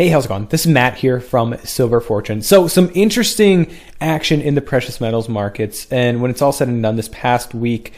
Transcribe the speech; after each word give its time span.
Hey, 0.00 0.08
how's 0.08 0.24
it 0.24 0.28
going? 0.28 0.46
This 0.46 0.64
is 0.64 0.72
Matt 0.72 0.96
here 0.96 1.20
from 1.20 1.58
Silver 1.58 2.00
Fortune. 2.00 2.40
So, 2.40 2.68
some 2.68 2.90
interesting 2.94 3.70
action 4.00 4.40
in 4.40 4.54
the 4.54 4.62
precious 4.62 4.98
metals 4.98 5.28
markets. 5.28 5.86
And 5.92 6.22
when 6.22 6.30
it's 6.30 6.40
all 6.40 6.52
said 6.52 6.68
and 6.68 6.82
done, 6.82 6.96
this 6.96 7.10
past 7.10 7.52
week 7.52 7.92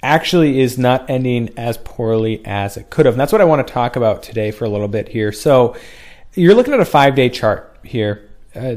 actually 0.00 0.60
is 0.60 0.78
not 0.78 1.10
ending 1.10 1.52
as 1.56 1.76
poorly 1.78 2.40
as 2.46 2.76
it 2.76 2.88
could 2.88 3.04
have. 3.04 3.14
And 3.14 3.20
that's 3.20 3.32
what 3.32 3.40
I 3.40 3.46
want 3.46 3.66
to 3.66 3.72
talk 3.72 3.96
about 3.96 4.22
today 4.22 4.52
for 4.52 4.64
a 4.64 4.68
little 4.68 4.86
bit 4.86 5.08
here. 5.08 5.32
So, 5.32 5.74
you're 6.34 6.54
looking 6.54 6.72
at 6.72 6.78
a 6.78 6.84
five 6.84 7.16
day 7.16 7.28
chart 7.28 7.76
here. 7.82 8.30
Uh, 8.54 8.76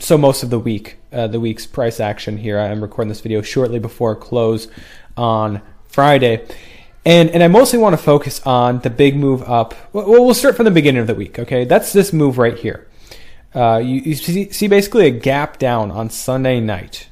so, 0.00 0.18
most 0.18 0.42
of 0.42 0.50
the 0.50 0.58
week, 0.58 0.98
uh, 1.14 1.28
the 1.28 1.40
week's 1.40 1.64
price 1.64 1.98
action 1.98 2.36
here. 2.36 2.60
I'm 2.60 2.82
recording 2.82 3.08
this 3.08 3.22
video 3.22 3.40
shortly 3.40 3.78
before 3.78 4.14
close 4.14 4.68
on 5.16 5.62
Friday. 5.88 6.46
And, 7.06 7.30
and 7.30 7.42
I 7.42 7.48
mostly 7.48 7.78
want 7.78 7.92
to 7.92 8.02
focus 8.02 8.40
on 8.46 8.80
the 8.80 8.90
big 8.90 9.16
move 9.16 9.42
up. 9.42 9.74
Well, 9.92 10.06
we'll 10.06 10.34
start 10.34 10.56
from 10.56 10.64
the 10.64 10.70
beginning 10.70 11.00
of 11.00 11.06
the 11.06 11.14
week, 11.14 11.38
okay? 11.38 11.64
That's 11.64 11.92
this 11.92 12.12
move 12.12 12.38
right 12.38 12.58
here. 12.58 12.88
Uh, 13.54 13.76
you, 13.76 14.00
you 14.00 14.14
see, 14.14 14.68
basically 14.68 15.06
a 15.06 15.10
gap 15.10 15.58
down 15.58 15.90
on 15.90 16.10
Sunday 16.10 16.60
night 16.60 17.08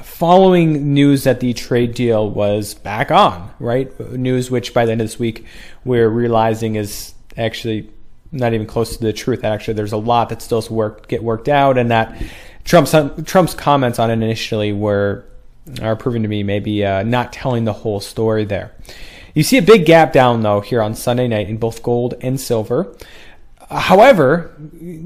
following 0.00 0.94
news 0.94 1.24
that 1.24 1.40
the 1.40 1.52
trade 1.52 1.94
deal 1.94 2.28
was 2.28 2.74
back 2.74 3.10
on, 3.10 3.50
right? 3.58 3.98
News 4.12 4.50
which 4.50 4.72
by 4.74 4.86
the 4.86 4.92
end 4.92 5.00
of 5.00 5.06
this 5.06 5.18
week 5.18 5.44
we're 5.84 6.08
realizing 6.08 6.76
is 6.76 7.14
actually 7.36 7.90
not 8.30 8.54
even 8.54 8.66
close 8.66 8.96
to 8.96 9.02
the 9.02 9.12
truth. 9.12 9.44
Actually, 9.44 9.74
there's 9.74 9.92
a 9.92 9.98
lot 9.98 10.30
that 10.30 10.40
still 10.40 10.64
work 10.70 11.08
get 11.08 11.22
worked 11.22 11.48
out, 11.48 11.76
and 11.76 11.90
that 11.90 12.22
Trump's 12.64 12.94
Trump's 13.24 13.54
comments 13.54 13.98
on 13.98 14.10
it 14.10 14.14
initially 14.14 14.72
were 14.72 15.24
are 15.80 15.94
proven 15.94 16.22
to 16.22 16.28
be 16.28 16.42
maybe 16.42 16.84
uh, 16.84 17.02
not 17.02 17.32
telling 17.32 17.64
the 17.64 17.72
whole 17.72 18.00
story 18.00 18.44
there. 18.44 18.72
You 19.34 19.42
see 19.42 19.58
a 19.58 19.62
big 19.62 19.86
gap 19.86 20.12
down 20.12 20.42
though 20.42 20.60
here 20.60 20.82
on 20.82 20.94
Sunday 20.94 21.28
night 21.28 21.48
in 21.48 21.56
both 21.56 21.82
gold 21.82 22.14
and 22.20 22.40
silver. 22.40 22.94
However, 23.70 24.54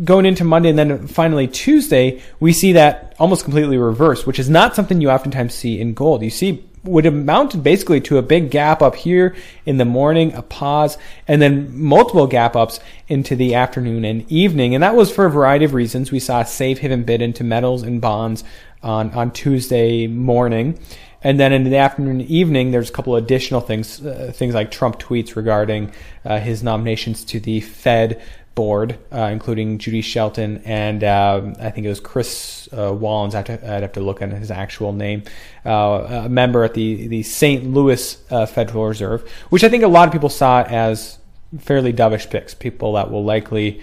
going 0.05 0.27
into 0.27 0.43
Monday 0.43 0.71
and 0.71 0.79
then 0.79 1.07
finally 1.07 1.47
Tuesday, 1.47 2.21
we 2.41 2.53
see 2.53 2.73
that 2.73 3.15
almost 3.19 3.45
completely 3.45 3.79
reversed, 3.79 4.27
which 4.27 4.41
is 4.41 4.51
not 4.51 4.75
something 4.75 5.01
you 5.01 5.11
oftentimes 5.11 5.55
see 5.55 5.81
in 5.81 5.95
gold. 5.95 6.23
You 6.23 6.31
see 6.31 6.65
would 6.83 7.07
amount 7.07 7.63
basically 7.63 8.01
to 8.01 8.19
a 8.19 8.23
big 8.23 8.51
gap 8.51 8.81
up 8.83 8.95
here 8.95 9.35
in 9.65 9.77
the 9.77 9.85
morning, 9.85 10.33
a 10.35 10.43
pause, 10.43 10.97
and 11.27 11.43
then 11.43 11.79
multiple 11.81 12.27
gap 12.27 12.57
ups 12.57 12.81
into 13.09 13.37
the 13.37 13.55
afternoon 13.55 14.05
and 14.05 14.31
evening. 14.31 14.75
And 14.75 14.83
that 14.83 14.95
was 14.95 15.11
for 15.11 15.27
a 15.27 15.31
variety 15.31 15.65
of 15.65 15.75
reasons. 15.75 16.13
We 16.13 16.21
saw 16.21 16.41
a 16.41 16.47
safe 16.47 16.79
haven 16.79 17.05
bid 17.05 17.23
into 17.23 17.45
metals 17.45 17.83
and 17.83 18.01
bonds 18.01 18.45
on, 18.83 19.11
on 19.13 19.33
Tuesday 19.33 20.07
morning. 20.07 20.79
And 21.23 21.41
then 21.41 21.53
in 21.53 21.65
the 21.65 21.77
afternoon 21.77 22.21
and 22.21 22.31
evening, 22.31 22.71
there's 22.71 22.91
a 22.91 22.93
couple 22.93 23.17
additional 23.17 23.61
things, 23.61 24.05
uh, 24.05 24.33
things 24.35 24.55
like 24.55 24.71
Trump 24.71 24.99
tweets 24.99 25.35
regarding 25.37 25.93
uh, 26.25 26.39
his 26.39 26.63
nominations 26.63 27.25
to 27.27 27.41
the 27.41 27.61
Fed 27.61 28.23
board, 28.57 28.99
uh, 29.13 29.29
including 29.31 29.79
Judy 29.79 30.01
Shelton 30.01 30.63
and 30.65 31.05
uh, 31.05 31.43
I 31.61 31.71
think 31.71 31.87
it 31.87 31.91
was 31.91 32.01
Chris 32.01 32.69
uh, 32.73 32.91
Wallins. 32.91 33.35
I'd 33.35 33.47
have, 33.47 33.61
to, 33.61 33.73
I'd 33.75 33.83
have, 33.83 33.93
to, 33.93 34.01
look 34.01 34.23
at 34.23 34.33
his 34.33 34.51
actual 34.51 34.93
name. 34.93 35.25
Uh, 35.65 36.25
a 36.25 36.29
member 36.29 36.65
at 36.65 36.75
the 36.75 37.07
the 37.07 37.23
St. 37.23 37.65
Louis 37.65 38.19
uh, 38.31 38.47
Federal 38.47 38.87
Reserve, 38.87 39.31
which 39.51 39.63
I 39.63 39.69
think 39.69 39.85
a 39.85 39.89
lot 39.89 40.09
of 40.09 40.13
people 40.13 40.31
saw 40.31 40.63
as 40.63 41.19
fairly 41.59 41.93
dovish 41.93 42.29
picks. 42.31 42.55
People 42.55 42.95
that 42.95 43.11
will 43.11 43.25
likely 43.25 43.83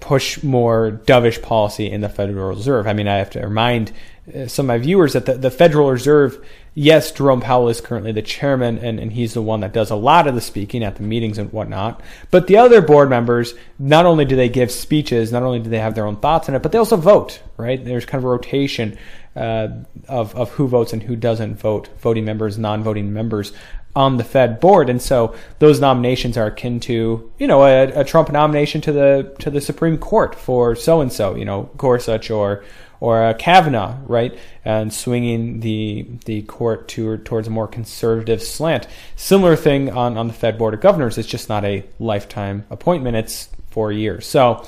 push 0.00 0.42
more 0.42 1.00
dovish 1.04 1.40
policy 1.42 1.90
in 1.90 2.00
the 2.00 2.08
Federal 2.08 2.48
Reserve. 2.48 2.86
I 2.86 2.92
mean, 2.92 3.08
I 3.08 3.16
have 3.16 3.30
to 3.30 3.40
remind 3.40 3.92
uh, 4.34 4.46
some 4.46 4.66
of 4.66 4.68
my 4.68 4.78
viewers 4.78 5.12
that 5.14 5.26
the, 5.26 5.34
the, 5.34 5.50
Federal 5.50 5.90
Reserve, 5.90 6.44
yes, 6.74 7.10
Jerome 7.10 7.40
Powell 7.40 7.68
is 7.68 7.80
currently 7.80 8.12
the 8.12 8.22
chairman, 8.22 8.78
and, 8.78 9.00
and 9.00 9.12
he's 9.12 9.34
the 9.34 9.42
one 9.42 9.60
that 9.60 9.72
does 9.72 9.90
a 9.90 9.96
lot 9.96 10.26
of 10.26 10.34
the 10.34 10.40
speaking 10.40 10.84
at 10.84 10.96
the 10.96 11.02
meetings 11.02 11.38
and 11.38 11.52
whatnot. 11.52 12.00
But 12.30 12.46
the 12.46 12.56
other 12.56 12.80
board 12.80 13.10
members, 13.10 13.54
not 13.78 14.06
only 14.06 14.24
do 14.24 14.36
they 14.36 14.48
give 14.48 14.70
speeches, 14.70 15.32
not 15.32 15.42
only 15.42 15.58
do 15.58 15.70
they 15.70 15.80
have 15.80 15.94
their 15.94 16.06
own 16.06 16.16
thoughts 16.16 16.48
in 16.48 16.54
it, 16.54 16.62
but 16.62 16.72
they 16.72 16.78
also 16.78 16.96
vote, 16.96 17.40
right? 17.56 17.84
There's 17.84 18.06
kind 18.06 18.20
of 18.20 18.24
a 18.24 18.28
rotation 18.28 18.96
uh, 19.34 19.68
of, 20.08 20.34
of 20.36 20.50
who 20.50 20.68
votes 20.68 20.92
and 20.92 21.02
who 21.02 21.16
doesn't 21.16 21.56
vote, 21.56 21.88
voting 21.98 22.24
members, 22.24 22.58
non 22.58 22.82
voting 22.82 23.12
members 23.12 23.52
on 23.94 24.16
the 24.16 24.24
Fed 24.24 24.60
board, 24.60 24.88
and 24.88 25.00
so 25.00 25.34
those 25.58 25.80
nominations 25.80 26.36
are 26.36 26.46
akin 26.46 26.80
to 26.80 27.30
you 27.38 27.46
know 27.46 27.62
a, 27.64 28.00
a 28.00 28.04
Trump 28.04 28.32
nomination 28.32 28.80
to 28.82 28.92
the 28.92 29.34
to 29.38 29.50
the 29.50 29.60
Supreme 29.60 29.98
Court 29.98 30.34
for 30.34 30.74
so 30.74 31.00
and 31.00 31.12
so, 31.12 31.34
you 31.34 31.44
know 31.44 31.70
Gorsuch 31.76 32.30
or 32.30 32.64
or 33.00 33.20
uh, 33.20 33.34
Kavanaugh, 33.34 33.96
right, 34.06 34.38
and 34.64 34.94
swinging 34.94 35.60
the 35.60 36.06
the 36.24 36.42
court 36.42 36.88
to 36.88 37.18
towards 37.18 37.48
a 37.48 37.50
more 37.50 37.66
conservative 37.66 38.42
slant. 38.42 38.86
Similar 39.16 39.56
thing 39.56 39.90
on 39.90 40.16
on 40.16 40.28
the 40.28 40.34
Fed 40.34 40.56
board 40.56 40.72
of 40.72 40.80
governors. 40.80 41.18
It's 41.18 41.28
just 41.28 41.48
not 41.48 41.64
a 41.64 41.84
lifetime 41.98 42.64
appointment. 42.70 43.16
It's 43.16 43.48
four 43.70 43.90
years. 43.90 44.26
So 44.26 44.64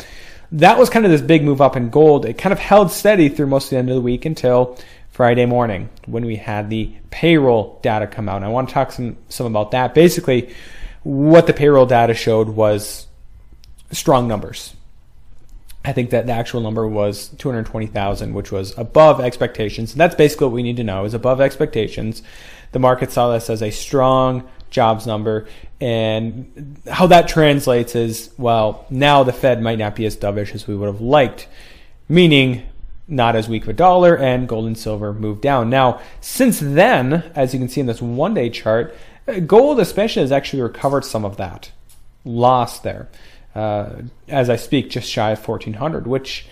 that 0.52 0.78
was 0.78 0.90
kind 0.90 1.04
of 1.04 1.10
this 1.10 1.20
big 1.20 1.44
move 1.44 1.60
up 1.60 1.76
in 1.76 1.90
gold. 1.90 2.26
It 2.26 2.34
kind 2.34 2.52
of 2.52 2.58
held 2.58 2.90
steady 2.90 3.28
through 3.28 3.46
most 3.46 3.66
of 3.66 3.70
the 3.70 3.76
end 3.76 3.88
of 3.88 3.94
the 3.94 4.00
week 4.00 4.24
until 4.24 4.78
Friday 5.14 5.46
morning 5.46 5.88
when 6.06 6.26
we 6.26 6.34
had 6.34 6.68
the 6.70 6.92
payroll 7.10 7.78
data 7.84 8.04
come 8.04 8.28
out. 8.28 8.38
And 8.38 8.44
I 8.44 8.48
want 8.48 8.68
to 8.68 8.74
talk 8.74 8.90
some, 8.90 9.16
some 9.28 9.46
about 9.46 9.70
that. 9.70 9.94
Basically, 9.94 10.52
what 11.04 11.46
the 11.46 11.52
payroll 11.52 11.86
data 11.86 12.14
showed 12.14 12.48
was 12.48 13.06
strong 13.92 14.26
numbers. 14.26 14.74
I 15.84 15.92
think 15.92 16.10
that 16.10 16.26
the 16.26 16.32
actual 16.32 16.62
number 16.62 16.84
was 16.84 17.28
220,000, 17.38 18.34
which 18.34 18.50
was 18.50 18.76
above 18.76 19.20
expectations. 19.20 19.92
And 19.92 20.00
that's 20.00 20.16
basically 20.16 20.48
what 20.48 20.54
we 20.54 20.64
need 20.64 20.78
to 20.78 20.84
know 20.84 21.04
is 21.04 21.14
above 21.14 21.40
expectations. 21.40 22.24
The 22.72 22.80
market 22.80 23.12
saw 23.12 23.32
this 23.32 23.48
as 23.48 23.62
a 23.62 23.70
strong 23.70 24.48
jobs 24.70 25.06
number. 25.06 25.46
And 25.80 26.80
how 26.90 27.06
that 27.06 27.28
translates 27.28 27.94
is, 27.94 28.30
well, 28.36 28.84
now 28.90 29.22
the 29.22 29.32
Fed 29.32 29.62
might 29.62 29.78
not 29.78 29.94
be 29.94 30.06
as 30.06 30.16
dovish 30.16 30.56
as 30.56 30.66
we 30.66 30.74
would 30.74 30.86
have 30.86 31.00
liked, 31.00 31.46
meaning 32.08 32.66
not 33.06 33.36
as 33.36 33.48
weak 33.48 33.64
of 33.64 33.68
a 33.68 33.74
dollar, 33.74 34.16
and 34.16 34.48
gold 34.48 34.66
and 34.66 34.78
silver 34.78 35.12
moved 35.12 35.42
down. 35.42 35.68
Now, 35.70 36.00
since 36.20 36.60
then, 36.60 37.30
as 37.34 37.52
you 37.52 37.60
can 37.60 37.68
see 37.68 37.80
in 37.80 37.86
this 37.86 38.00
one 38.00 38.34
day 38.34 38.50
chart, 38.50 38.96
uh, 39.28 39.40
gold 39.40 39.80
especially 39.80 40.22
has 40.22 40.32
actually 40.32 40.62
recovered 40.62 41.04
some 41.04 41.24
of 41.24 41.36
that 41.36 41.70
loss 42.24 42.80
there. 42.80 43.08
Uh, 43.54 44.02
as 44.28 44.50
I 44.50 44.56
speak, 44.56 44.90
just 44.90 45.08
shy 45.08 45.30
of 45.30 45.46
1400, 45.46 46.06
which 46.06 46.46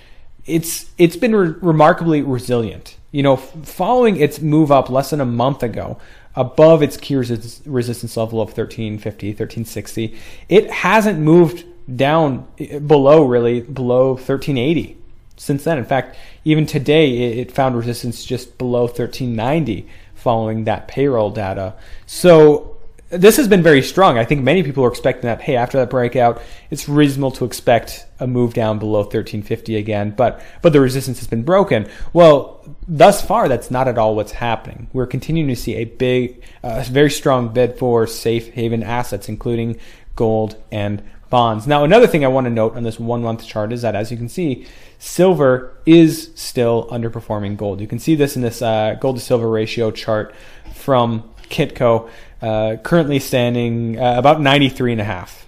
it's 0.47 0.91
it's 0.99 1.17
been 1.17 1.35
re- 1.35 1.55
remarkably 1.61 2.23
resilient. 2.23 2.97
You 3.11 3.23
know, 3.23 3.35
f- 3.35 3.53
following 3.65 4.17
its 4.17 4.41
move 4.41 4.71
up 4.71 4.89
less 4.89 5.11
than 5.11 5.21
a 5.21 5.27
month 5.27 5.63
ago, 5.63 5.99
above 6.37 6.83
its 6.83 6.97
key 6.97 7.17
resist- 7.17 7.63
resistance 7.67 8.17
level 8.17 8.41
of 8.41 8.49
1350, 8.49 9.29
1360, 9.29 10.17
it 10.49 10.71
hasn't 10.71 11.19
moved 11.19 11.65
down 11.97 12.47
uh, 12.61 12.79
below 12.79 13.25
really 13.25 13.61
below 13.61 14.11
1380 14.11 14.97
since 15.37 15.65
then. 15.65 15.79
In 15.79 15.85
fact, 15.85 16.17
even 16.45 16.67
today, 16.67 17.39
it 17.39 17.53
found 17.53 17.77
resistance 17.77 18.25
just 18.25 18.59
below 18.59 18.83
1390 18.83 19.89
following 20.15 20.65
that 20.65 20.89
payroll 20.89 21.31
data. 21.31 21.75
So 22.07 22.77
this 23.13 23.37
has 23.37 23.47
been 23.47 23.63
very 23.63 23.83
strong. 23.83 24.17
I 24.17 24.25
think 24.25 24.43
many 24.43 24.63
people 24.63 24.85
are 24.85 24.89
expecting 24.89 25.25
that, 25.25 25.43
hey, 25.43 25.57
after 25.57 25.79
that 25.79 25.91
breakout, 25.91 26.41
it's 26.71 26.89
reasonable 26.89 27.33
to 27.33 27.45
expect 27.45 28.07
a 28.19 28.27
move 28.27 28.55
down 28.55 28.79
below 28.79 29.01
1350 29.01 29.77
again, 29.77 30.15
but, 30.17 30.41
but 30.63 30.73
the 30.73 30.81
resistance 30.81 31.19
has 31.19 31.29
been 31.29 31.43
broken. 31.43 31.91
Well, 32.15 32.65
thus 32.89 33.23
far, 33.23 33.49
that's 33.49 33.71
not 33.71 33.87
at 33.87 33.99
all 33.99 34.17
what's 34.17 34.33
happening. 34.33 34.89
We're 34.95 35.07
continuing 35.07 35.49
to 35.49 35.57
see 35.57 35.75
a 35.77 35.85
big, 35.85 36.43
uh, 36.63 36.85
very 36.89 37.11
strong 37.11 37.53
bid 37.53 37.79
for 37.79 38.07
safe 38.07 38.49
haven 38.55 38.83
assets, 38.83 39.29
including 39.29 39.79
gold 40.17 40.57
and 40.71 41.03
bonds. 41.33 41.67
Now, 41.67 41.83
another 41.83 42.07
thing 42.07 42.27
I 42.27 42.29
want 42.29 42.45
to 42.45 42.51
note 42.51 42.77
on 42.77 42.83
this 42.83 43.01
one 43.01 43.23
month 43.23 43.47
chart 43.47 43.73
is 43.73 43.81
that, 43.81 43.97
as 43.97 44.11
you 44.11 44.19
can 44.19 44.29
see, 44.29 44.67
silver 44.99 45.73
is 45.87 46.31
still 46.35 46.87
underperforming 46.91 47.57
gold. 47.57 47.81
You 47.81 47.89
can 47.89 47.99
see 47.99 48.15
this 48.15 48.37
in 48.37 48.43
this 48.43 48.61
uh, 48.61 48.99
gold 49.01 49.17
to 49.17 49.23
silver 49.23 49.49
ratio 49.49 49.91
chart 49.91 50.35
from 50.75 51.23
Kitco, 51.49 52.11
uh, 52.43 52.77
currently 52.83 53.19
standing 53.19 53.99
uh, 53.99 54.19
about 54.19 54.43
93 54.43 54.93
and 54.93 55.01
a 55.01 55.05
half. 55.05 55.47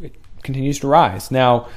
It 0.00 0.14
continues 0.44 0.78
to 0.78 0.86
rise. 0.86 1.32
Now, 1.32 1.68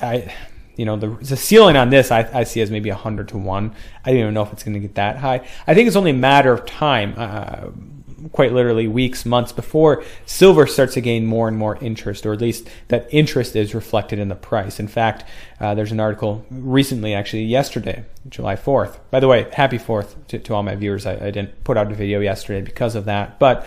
I, 0.00 0.34
you 0.74 0.86
know, 0.86 0.96
the, 0.96 1.08
the 1.08 1.36
ceiling 1.36 1.76
on 1.76 1.90
this 1.90 2.10
I, 2.10 2.30
I, 2.32 2.44
see 2.44 2.62
as 2.62 2.70
maybe 2.70 2.88
100 2.88 3.28
to 3.28 3.36
1. 3.36 3.74
I 4.06 4.10
don't 4.10 4.20
even 4.20 4.32
know 4.32 4.42
if 4.42 4.54
it's 4.54 4.64
going 4.64 4.72
to 4.72 4.80
get 4.80 4.94
that 4.94 5.18
high. 5.18 5.46
I 5.66 5.74
think 5.74 5.86
it's 5.86 5.96
only 5.96 6.12
a 6.12 6.14
matter 6.14 6.54
of 6.54 6.64
time. 6.64 7.97
Quite 8.32 8.52
literally 8.52 8.88
weeks, 8.88 9.24
months 9.24 9.52
before 9.52 10.04
silver 10.26 10.66
starts 10.66 10.94
to 10.94 11.00
gain 11.00 11.26
more 11.26 11.48
and 11.48 11.56
more 11.56 11.76
interest, 11.76 12.26
or 12.26 12.32
at 12.32 12.40
least 12.40 12.68
that 12.88 13.08
interest 13.10 13.56
is 13.56 13.74
reflected 13.74 14.18
in 14.18 14.28
the 14.28 14.34
price. 14.34 14.80
In 14.80 14.88
fact, 14.88 15.24
uh, 15.60 15.74
there's 15.74 15.92
an 15.92 16.00
article 16.00 16.44
recently, 16.50 17.14
actually 17.14 17.44
yesterday, 17.44 18.04
July 18.28 18.56
4th. 18.56 18.98
By 19.10 19.20
the 19.20 19.28
way, 19.28 19.48
happy 19.52 19.78
4th 19.78 20.14
to, 20.28 20.38
to 20.38 20.54
all 20.54 20.62
my 20.62 20.74
viewers. 20.74 21.06
I, 21.06 21.14
I, 21.14 21.30
didn't 21.30 21.64
put 21.64 21.76
out 21.76 21.90
a 21.90 21.94
video 21.94 22.20
yesterday 22.20 22.60
because 22.60 22.94
of 22.94 23.06
that. 23.06 23.38
But 23.38 23.66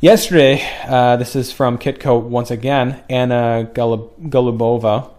yesterday, 0.00 0.66
uh, 0.86 1.16
this 1.16 1.36
is 1.36 1.52
from 1.52 1.78
Kitco 1.78 2.22
once 2.22 2.50
again, 2.50 3.02
Anna 3.08 3.68
Golubova. 3.74 5.10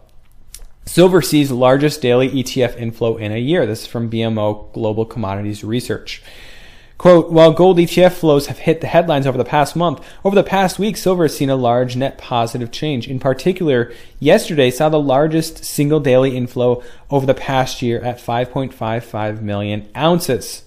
Silver 0.86 1.22
sees 1.22 1.52
largest 1.52 2.02
daily 2.02 2.30
ETF 2.30 2.78
inflow 2.78 3.18
in 3.18 3.32
a 3.32 3.40
year. 3.40 3.66
This 3.66 3.82
is 3.82 3.88
from 3.88 4.10
BMO 4.10 4.72
Global 4.72 5.06
Commodities 5.06 5.64
Research. 5.64 6.22
Quote, 6.98 7.30
while 7.30 7.52
gold 7.52 7.78
ETF 7.78 8.14
flows 8.14 8.48
have 8.48 8.60
hit 8.60 8.80
the 8.80 8.88
headlines 8.88 9.28
over 9.28 9.38
the 9.38 9.44
past 9.44 9.76
month, 9.76 10.04
over 10.24 10.34
the 10.34 10.44
past 10.44 10.80
week, 10.80 10.96
silver 10.96 11.24
has 11.26 11.36
seen 11.36 11.50
a 11.50 11.56
large 11.56 11.96
net 11.96 12.18
positive 12.18 12.72
change. 12.72 13.08
In 13.08 13.20
particular, 13.20 13.92
yesterday 14.20 14.72
saw 14.72 14.88
the 14.88 15.00
largest 15.00 15.66
single 15.66 16.00
daily 16.00 16.38
inflow 16.38 16.82
over 17.12 17.26
the 17.26 17.34
past 17.34 17.82
year 17.82 18.00
at 18.02 18.18
5.55 18.18 19.42
million 19.42 19.90
ounces. 19.96 20.64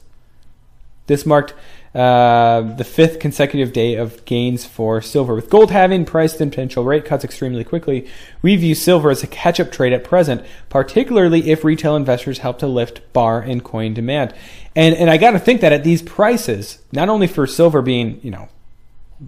This 1.07 1.25
marked 1.25 1.55
uh, 1.95 2.61
the 2.61 2.85
fifth 2.85 3.19
consecutive 3.19 3.73
day 3.73 3.95
of 3.95 4.25
gains 4.25 4.65
for 4.65 5.01
silver. 5.01 5.35
With 5.35 5.49
gold 5.49 5.71
having 5.71 6.05
priced 6.05 6.41
in 6.41 6.51
potential 6.51 6.85
rate 6.85 7.05
cuts 7.05 7.25
extremely 7.25 7.65
quickly, 7.65 8.07
we 8.43 8.57
view 8.57 8.75
silver 8.75 9.11
as 9.11 9.23
a 9.23 9.27
catch 9.27 9.59
up 9.59 9.73
trade 9.73 9.93
at 9.93 10.05
present, 10.05 10.45
particularly 10.69 11.51
if 11.51 11.65
retail 11.65 11.97
investors 11.97 12.39
help 12.39 12.59
to 12.59 12.67
lift 12.67 13.13
bar 13.13 13.41
and 13.41 13.65
coin 13.65 13.95
demand. 13.95 14.35
And, 14.77 14.95
and 14.95 15.09
I 15.09 15.17
got 15.17 15.31
to 15.31 15.39
think 15.39 15.61
that 15.63 15.73
at 15.73 15.85
these 15.85 16.03
prices, 16.03 16.79
not 16.93 17.09
only 17.09 17.27
for 17.27 17.47
silver 17.47 17.83
being, 17.83 18.21
you 18.23 18.31
know, 18.31 18.49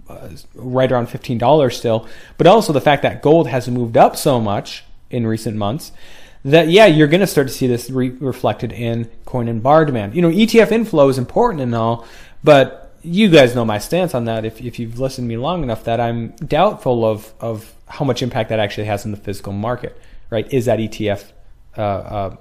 uh, 0.07 0.29
right 0.55 0.91
around 0.91 1.07
$15 1.07 1.73
still, 1.73 2.07
but 2.37 2.47
also 2.47 2.71
the 2.71 2.79
fact 2.79 3.01
that 3.03 3.21
gold 3.21 3.47
has 3.47 3.67
moved 3.67 3.97
up 3.97 4.15
so 4.15 4.39
much 4.39 4.85
in 5.09 5.27
recent 5.27 5.57
months 5.57 5.91
that 6.43 6.69
yeah, 6.69 6.85
you're 6.85 7.07
going 7.07 7.21
to 7.21 7.27
start 7.27 7.47
to 7.47 7.53
see 7.53 7.67
this 7.67 7.89
re- 7.89 8.09
reflected 8.09 8.71
in 8.71 9.09
coin 9.25 9.47
and 9.47 9.61
bar 9.61 9.85
demand. 9.85 10.15
You 10.15 10.21
know, 10.21 10.29
ETF 10.29 10.71
inflow 10.71 11.07
is 11.09 11.17
important 11.17 11.61
and 11.61 11.75
all, 11.75 12.07
but 12.43 12.93
you 13.03 13.29
guys 13.29 13.55
know 13.55 13.65
my 13.65 13.79
stance 13.79 14.13
on 14.13 14.25
that. 14.25 14.45
If 14.45 14.61
if 14.61 14.79
you've 14.79 14.99
listened 14.99 15.25
to 15.25 15.29
me 15.29 15.37
long 15.37 15.63
enough, 15.63 15.83
that 15.85 15.99
I'm 15.99 16.29
doubtful 16.35 17.05
of 17.05 17.33
of 17.39 17.73
how 17.87 18.05
much 18.05 18.21
impact 18.21 18.49
that 18.49 18.59
actually 18.59 18.85
has 18.85 19.05
in 19.05 19.11
the 19.11 19.17
physical 19.17 19.53
market. 19.53 19.99
Right? 20.29 20.51
Is 20.53 20.65
that 20.65 20.79
ETF 20.79 21.31
uh, 21.77 21.81
uh, 21.81 22.35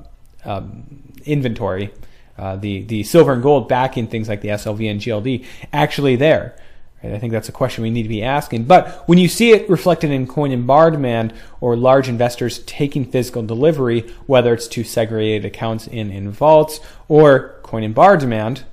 um, 0.45 1.03
inventory, 1.25 1.93
uh, 2.39 2.57
the 2.57 2.83
the 2.83 3.03
silver 3.03 3.33
and 3.33 3.43
gold 3.43 3.69
backing 3.69 4.07
things 4.07 4.29
like 4.29 4.43
the 4.43 4.49
SLV 4.49 4.91
and 4.91 5.01
GLD 5.01 5.47
actually 5.73 6.17
there? 6.17 6.57
I 7.03 7.19
think 7.19 7.33
that's 7.33 7.49
a 7.49 7.53
question 7.53 7.83
we 7.83 7.89
need 7.89 8.03
to 8.03 8.11
be 8.11 8.23
asking. 8.23 8.65
But 8.65 9.09
when 9.09 9.17
you 9.17 9.27
see 9.27 9.53
it 9.53 9.71
reflected 9.71 10.11
in 10.11 10.27
coin 10.27 10.53
and 10.53 10.67
bar 10.67 10.91
demand 10.91 11.33
or 11.63 11.75
large 11.75 12.11
investors 12.11 12.59
taking 12.65 13.07
physical 13.07 13.43
delivery, 13.43 14.03
whether 14.27 14.53
it's 14.53 14.69
to 14.69 14.85
segregated 14.85 15.47
accounts 15.47 15.87
in, 15.87 16.11
in 16.11 16.31
vaults 16.31 16.79
or 17.09 17.59
coin 17.63 17.85
and 17.85 17.95
bar 17.95 18.19
demand, 18.19 18.65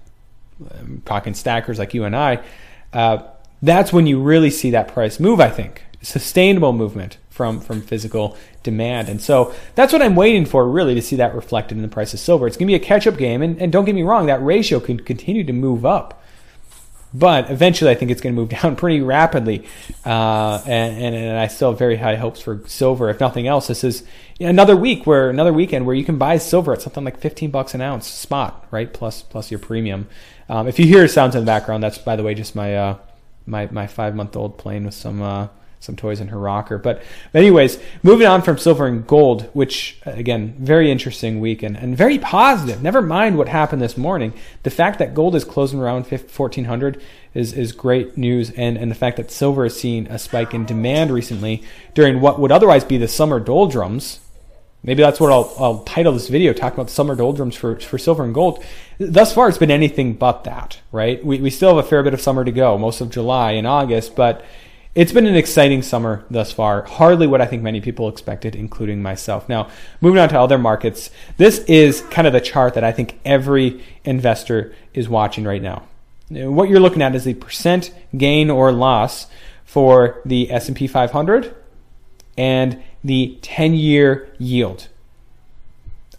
um, 0.72 1.02
talking 1.06 1.34
stackers 1.34 1.80
like 1.80 1.94
you 1.94 2.04
and 2.04 2.16
I, 2.16 2.44
uh, 2.94 3.24
that's 3.62 3.92
when 3.92 4.08
you 4.08 4.22
really 4.22 4.50
see 4.50 4.72
that 4.72 4.88
price 4.88 5.20
move, 5.20 5.40
I 5.40 5.50
think. 5.50 5.84
Sustainable 6.02 6.74
movement 6.74 7.18
from, 7.30 7.60
from 7.60 7.82
physical 7.82 8.38
demand. 8.64 9.10
And 9.10 9.22
so 9.22 9.54
that's 9.76 9.94
what 9.94 10.02
I'm 10.02 10.16
waiting 10.16 10.46
for, 10.46 10.68
really, 10.68 10.96
to 10.96 11.02
see 11.02 11.16
that 11.18 11.36
reflected 11.36 11.76
in 11.76 11.82
the 11.82 11.88
price 11.88 12.14
of 12.14 12.20
silver. 12.20 12.48
It's 12.48 12.58
going 12.58 12.68
to 12.68 12.72
be 12.72 12.76
a 12.76 12.80
catch 12.80 13.08
up 13.08 13.18
game. 13.18 13.42
And, 13.42 13.60
and 13.62 13.72
don't 13.72 13.86
get 13.86 13.96
me 13.96 14.04
wrong, 14.04 14.26
that 14.28 14.44
ratio 14.44 14.80
can 14.80 15.00
continue 15.00 15.44
to 15.44 15.54
move 15.54 15.86
up. 15.86 16.17
But 17.18 17.50
eventually, 17.50 17.90
I 17.90 17.96
think 17.96 18.12
it's 18.12 18.22
going 18.22 18.36
to 18.36 18.40
move 18.40 18.50
down 18.62 18.76
pretty 18.76 19.02
rapidly, 19.02 19.66
uh, 20.06 20.62
and, 20.66 21.04
and, 21.04 21.16
and, 21.16 21.38
I 21.40 21.48
still 21.48 21.72
have 21.72 21.80
very 21.80 21.98
high 21.98 22.16
hopes 22.16 22.40
for 22.40 22.62
silver. 22.68 23.10
If 23.10 23.20
nothing 23.20 23.48
else, 23.48 23.68
this 23.68 23.84
is 23.84 24.04
another 24.40 24.76
week 24.76 25.08
where 25.08 25.30
another 25.30 25.52
weekend 25.52 25.88
where 25.88 25.96
you 25.96 26.06
can 26.06 26.20
buy 26.20 26.38
silver 26.38 26.74
at 26.74 26.82
something 26.82 27.04
like 27.04 27.18
15 27.18 27.50
bucks 27.50 27.74
an 27.74 27.82
ounce 27.82 28.06
spot, 28.06 28.68
right? 28.70 28.94
Plus 28.94 29.24
plus 29.24 29.50
your 29.50 29.60
premium. 29.60 30.08
Um, 30.48 30.68
if 30.68 30.78
you 30.78 30.86
hear 30.86 31.08
sounds 31.08 31.34
in 31.34 31.42
the 31.42 31.46
background, 31.46 31.82
that's 31.82 31.98
by 31.98 32.16
the 32.16 32.24
way 32.24 32.36
just 32.36 32.56
my 32.56 32.76
uh, 32.76 32.98
my 33.48 33.68
my 33.72 33.88
five 33.88 34.14
month 34.14 34.36
old 34.36 34.60
playing 34.60 34.86
with 34.86 34.94
some 34.94 35.22
uh, 35.22 35.48
some 35.80 35.96
toys 35.96 36.20
in 36.20 36.30
her 36.30 36.40
rocker. 36.40 36.78
But, 36.78 37.04
anyways, 37.34 37.80
moving 38.04 38.28
on 38.28 38.42
from 38.42 38.58
silver 38.58 38.88
and 38.88 39.06
gold, 39.06 39.44
which 39.54 40.00
again, 40.06 40.56
very 40.60 40.92
interesting 40.92 41.40
week 41.40 41.64
and, 41.64 41.78
and 41.78 41.96
very 41.96 42.18
positive. 42.18 42.82
Never 42.82 43.02
mind 43.02 43.38
what 43.38 43.48
happened 43.48 43.82
this 43.82 43.98
morning. 43.98 44.34
The 44.64 44.70
fact 44.70 45.00
that 45.00 45.14
gold 45.14 45.36
is 45.36 45.44
closing 45.44 45.80
around 45.80 46.06
1400 46.06 47.02
is, 47.34 47.54
is 47.54 47.72
great 47.72 48.18
news. 48.18 48.52
And, 48.52 48.78
and 48.78 48.90
the 48.90 48.96
fact 48.96 49.18
that 49.18 49.32
silver 49.32 49.64
has 49.64 49.80
seen 49.80 50.08
a 50.08 50.18
spike 50.18 50.54
in 50.54 50.66
demand 50.66 51.12
recently 51.12 51.64
during 51.94 52.22
what 52.22 52.40
would 52.40 52.52
otherwise 52.52 52.84
be 52.84 52.98
the 52.98 53.08
summer 53.08 53.40
doldrums. 53.40 54.20
Maybe 54.84 55.04
that's 55.04 55.20
what 55.20 55.32
I'll, 55.32 55.54
I'll 55.60 55.80
title 55.84 56.14
this 56.14 56.30
video, 56.30 56.54
talking 56.54 56.76
about 56.76 56.88
the 56.88 56.94
summer 56.94 57.16
doldrums 57.16 57.56
for, 57.56 57.80
for 57.80 57.98
silver 57.98 58.24
and 58.24 58.34
gold. 58.34 58.64
Thus 59.00 59.34
far, 59.34 59.50
it's 59.50 59.58
been 59.58 59.72
anything 59.72 60.14
but 60.14 60.44
that, 60.46 60.80
right? 60.92 61.24
We, 61.26 61.40
we 61.42 61.50
still 61.50 61.76
have 61.76 61.84
a 61.84 61.88
fair 61.88 62.04
bit 62.04 62.14
of 62.14 62.22
summer 62.22 62.46
to 62.46 62.52
go, 62.52 62.78
most 62.78 63.02
of 63.02 63.10
July 63.10 63.54
and 63.54 63.68
August, 63.68 64.16
but 64.16 64.46
it's 64.98 65.12
been 65.12 65.28
an 65.28 65.36
exciting 65.36 65.84
summer 65.84 66.26
thus 66.32 66.52
far. 66.52 66.82
Hardly 66.82 67.28
what 67.28 67.40
I 67.40 67.46
think 67.46 67.62
many 67.62 67.82
people 67.82 68.10
expected, 68.10 68.56
including 68.56 69.00
myself. 69.04 69.48
Now, 69.48 69.70
moving 70.02 70.18
on 70.18 70.28
to 70.30 70.40
other 70.40 70.58
markets, 70.58 71.12
this 71.38 71.60
is 71.66 72.02
kind 72.10 72.26
of 72.26 72.34
the 72.34 72.42
chart 72.42 72.74
that 72.74 72.84
I 72.84 72.92
think 72.92 73.20
every 73.24 73.86
investor 74.06 74.74
is 74.96 75.08
watching 75.08 75.44
right 75.44 75.62
now. 75.62 75.84
What 76.30 76.68
you're 76.68 76.80
looking 76.80 77.04
at 77.04 77.14
is 77.14 77.26
the 77.26 77.36
percent 77.36 77.94
gain 78.18 78.50
or 78.50 78.72
loss 78.72 79.28
for 79.66 80.20
the 80.26 80.52
S&P 80.52 80.88
500 80.88 81.56
and 82.36 82.82
the 83.04 83.38
10-year 83.44 84.34
yield 84.40 84.88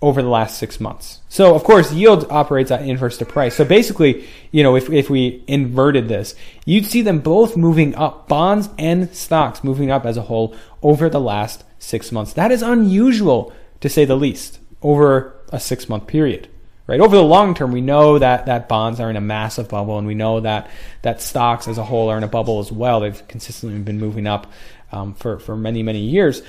over 0.00 0.22
the 0.22 0.28
last 0.28 0.58
six 0.58 0.78
months. 0.78 1.20
So 1.28 1.54
of 1.54 1.64
course, 1.64 1.92
yield 1.92 2.26
operates 2.30 2.70
at 2.70 2.82
inverse 2.82 3.18
to 3.18 3.26
price. 3.26 3.56
So 3.56 3.64
basically, 3.64 4.26
you 4.52 4.62
know, 4.62 4.76
if, 4.76 4.88
if 4.90 5.10
we 5.10 5.42
inverted 5.48 6.08
this, 6.08 6.34
you'd 6.64 6.86
see 6.86 7.02
them 7.02 7.18
both 7.18 7.56
moving 7.56 7.94
up, 7.96 8.28
bonds 8.28 8.68
and 8.78 9.14
stocks 9.14 9.64
moving 9.64 9.90
up 9.90 10.06
as 10.06 10.16
a 10.16 10.22
whole 10.22 10.54
over 10.82 11.08
the 11.08 11.20
last 11.20 11.64
six 11.78 12.12
months. 12.12 12.32
That 12.34 12.52
is 12.52 12.62
unusual 12.62 13.52
to 13.80 13.88
say 13.88 14.04
the 14.04 14.16
least 14.16 14.60
over 14.82 15.34
a 15.50 15.58
six 15.58 15.88
month 15.88 16.06
period. 16.06 16.48
Right. 16.86 17.00
Over 17.00 17.16
the 17.16 17.22
long 17.22 17.54
term, 17.54 17.70
we 17.70 17.82
know 17.82 18.18
that, 18.18 18.46
that 18.46 18.66
bonds 18.66 18.98
are 18.98 19.10
in 19.10 19.16
a 19.16 19.20
massive 19.20 19.68
bubble 19.68 19.98
and 19.98 20.06
we 20.06 20.14
know 20.14 20.40
that, 20.40 20.70
that 21.02 21.20
stocks 21.20 21.68
as 21.68 21.76
a 21.76 21.84
whole 21.84 22.08
are 22.08 22.16
in 22.16 22.24
a 22.24 22.28
bubble 22.28 22.60
as 22.60 22.72
well. 22.72 23.00
They've 23.00 23.28
consistently 23.28 23.78
been 23.80 24.00
moving 24.00 24.26
up 24.26 24.46
um, 24.90 25.12
for, 25.12 25.38
for 25.38 25.54
many, 25.54 25.82
many 25.82 25.98
years. 25.98 26.40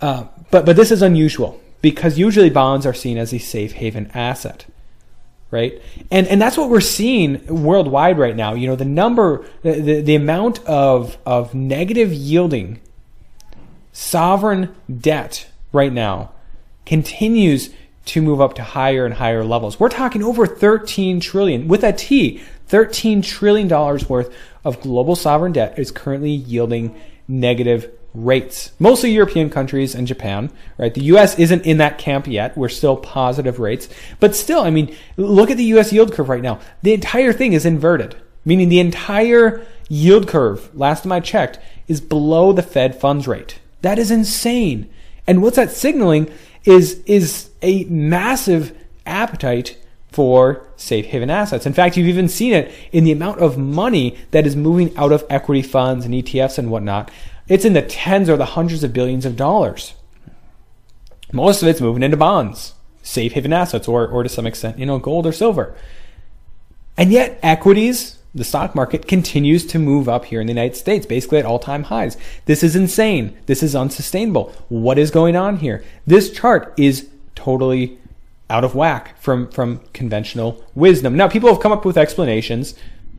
Uh, 0.00 0.26
but, 0.52 0.64
but 0.64 0.76
this 0.76 0.92
is 0.92 1.02
unusual 1.02 1.60
because 1.82 2.18
usually 2.18 2.50
bonds 2.50 2.86
are 2.86 2.94
seen 2.94 3.18
as 3.18 3.32
a 3.32 3.38
safe 3.38 3.72
haven 3.72 4.10
asset 4.14 4.66
right? 5.50 5.80
And 6.10 6.26
and 6.28 6.40
that's 6.40 6.56
what 6.56 6.70
we're 6.70 6.80
seeing 6.80 7.44
worldwide 7.46 8.18
right 8.18 8.36
now. 8.36 8.54
You 8.54 8.68
know 8.68 8.76
the 8.76 8.84
number 8.84 9.44
the, 9.62 9.72
the, 9.80 10.00
the 10.00 10.14
amount 10.14 10.64
of 10.64 11.18
of 11.26 11.54
negative 11.54 12.12
yielding 12.12 12.80
sovereign 13.92 14.74
debt 15.00 15.48
right 15.72 15.92
now 15.92 16.32
continues 16.86 17.70
to 18.06 18.22
move 18.22 18.40
up 18.40 18.54
to 18.54 18.62
higher 18.62 19.04
and 19.04 19.14
higher 19.14 19.44
levels. 19.44 19.78
We're 19.78 19.88
talking 19.88 20.22
over 20.22 20.46
13 20.46 21.20
trillion. 21.20 21.68
With 21.68 21.84
a 21.84 21.92
t 21.92 22.40
13 22.68 23.22
trillion 23.22 23.68
dollars 23.68 24.08
worth 24.08 24.34
of 24.64 24.80
global 24.80 25.16
sovereign 25.16 25.52
debt 25.52 25.78
is 25.78 25.90
currently 25.90 26.30
yielding 26.30 26.94
negative 27.26 27.90
rates. 28.14 28.72
Mostly 28.78 29.12
European 29.12 29.50
countries 29.50 29.94
and 29.94 30.06
Japan, 30.06 30.50
right? 30.78 30.92
The 30.92 31.04
US 31.04 31.38
isn't 31.38 31.64
in 31.64 31.78
that 31.78 31.98
camp 31.98 32.26
yet. 32.26 32.56
We're 32.56 32.68
still 32.68 32.96
positive 32.96 33.58
rates. 33.58 33.88
But 34.18 34.34
still, 34.34 34.60
I 34.62 34.70
mean, 34.70 34.94
look 35.16 35.50
at 35.50 35.56
the 35.56 35.64
US 35.74 35.92
yield 35.92 36.12
curve 36.12 36.28
right 36.28 36.42
now. 36.42 36.60
The 36.82 36.94
entire 36.94 37.32
thing 37.32 37.52
is 37.52 37.64
inverted, 37.64 38.16
meaning 38.44 38.68
the 38.68 38.80
entire 38.80 39.64
yield 39.88 40.28
curve, 40.28 40.74
last 40.74 41.02
time 41.02 41.12
I 41.12 41.20
checked, 41.20 41.58
is 41.88 42.00
below 42.00 42.52
the 42.52 42.62
Fed 42.62 42.98
funds 42.98 43.28
rate. 43.28 43.58
That 43.82 43.98
is 43.98 44.10
insane. 44.10 44.88
And 45.26 45.42
what's 45.42 45.56
that 45.56 45.70
signaling 45.70 46.30
is, 46.64 47.02
is 47.06 47.50
a 47.62 47.84
massive 47.84 48.76
appetite 49.06 49.76
for 50.10 50.66
safe 50.76 51.06
haven 51.06 51.30
assets. 51.30 51.66
In 51.66 51.72
fact, 51.72 51.96
you've 51.96 52.08
even 52.08 52.28
seen 52.28 52.52
it 52.52 52.72
in 52.90 53.04
the 53.04 53.12
amount 53.12 53.38
of 53.38 53.56
money 53.56 54.16
that 54.32 54.46
is 54.46 54.56
moving 54.56 54.96
out 54.96 55.12
of 55.12 55.24
equity 55.30 55.62
funds 55.62 56.04
and 56.04 56.14
ETFs 56.14 56.58
and 56.58 56.70
whatnot 56.70 57.10
it's 57.50 57.64
in 57.64 57.74
the 57.74 57.82
tens 57.82 58.30
or 58.30 58.38
the 58.38 58.46
hundreds 58.46 58.82
of 58.84 58.94
billions 58.94 59.26
of 59.26 59.36
dollars. 59.36 59.94
Most 61.32 61.62
of 61.62 61.68
it's 61.68 61.80
moving 61.80 62.04
into 62.04 62.16
bonds, 62.16 62.74
safe 63.02 63.32
haven 63.32 63.52
assets, 63.52 63.88
or, 63.88 64.06
or 64.06 64.22
to 64.22 64.28
some 64.28 64.46
extent, 64.46 64.78
you 64.78 64.86
know, 64.86 64.98
gold 64.98 65.26
or 65.26 65.32
silver. 65.32 65.74
And 66.96 67.10
yet, 67.10 67.40
equities, 67.42 68.18
the 68.34 68.44
stock 68.44 68.76
market 68.76 69.08
continues 69.08 69.66
to 69.66 69.80
move 69.80 70.08
up 70.08 70.26
here 70.26 70.40
in 70.40 70.46
the 70.46 70.52
United 70.52 70.76
States, 70.76 71.06
basically 71.06 71.38
at 71.38 71.44
all 71.44 71.58
time 71.58 71.84
highs. 71.84 72.16
This 72.44 72.62
is 72.62 72.76
insane. 72.76 73.36
This 73.46 73.64
is 73.64 73.74
unsustainable. 73.74 74.52
What 74.68 74.98
is 74.98 75.10
going 75.10 75.34
on 75.34 75.56
here? 75.56 75.84
This 76.06 76.30
chart 76.30 76.72
is 76.76 77.08
totally 77.34 77.98
out 78.48 78.62
of 78.62 78.76
whack 78.76 79.20
from, 79.20 79.50
from 79.50 79.80
conventional 79.92 80.64
wisdom. 80.76 81.16
Now, 81.16 81.28
people 81.28 81.48
have 81.48 81.60
come 81.60 81.72
up 81.72 81.84
with 81.84 81.98
explanations 81.98 82.74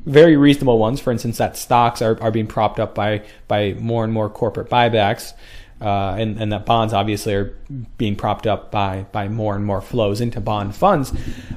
very 0.06 0.38
reasonable 0.38 0.78
ones. 0.78 1.00
For 1.00 1.12
instance, 1.12 1.38
that 1.38 1.58
stocks 1.58 2.02
are, 2.02 2.22
are 2.22 2.32
being 2.32 2.48
propped 2.48 2.80
up 2.80 2.96
by 2.96 3.24
by 3.48 3.74
more 3.74 4.04
and 4.04 4.14
more 4.14 4.30
corporate 4.30 4.70
buybacks. 4.70 5.34
Uh, 5.82 6.16
and, 6.20 6.40
and 6.40 6.52
that 6.52 6.64
bonds 6.64 6.94
obviously 6.94 7.34
are 7.34 7.58
being 7.98 8.16
propped 8.16 8.46
up 8.46 8.72
by 8.72 9.04
by 9.12 9.28
more 9.28 9.56
and 9.56 9.66
more 9.66 9.82
flows 9.82 10.22
into 10.22 10.40
bond 10.40 10.76
funds. 10.76 11.12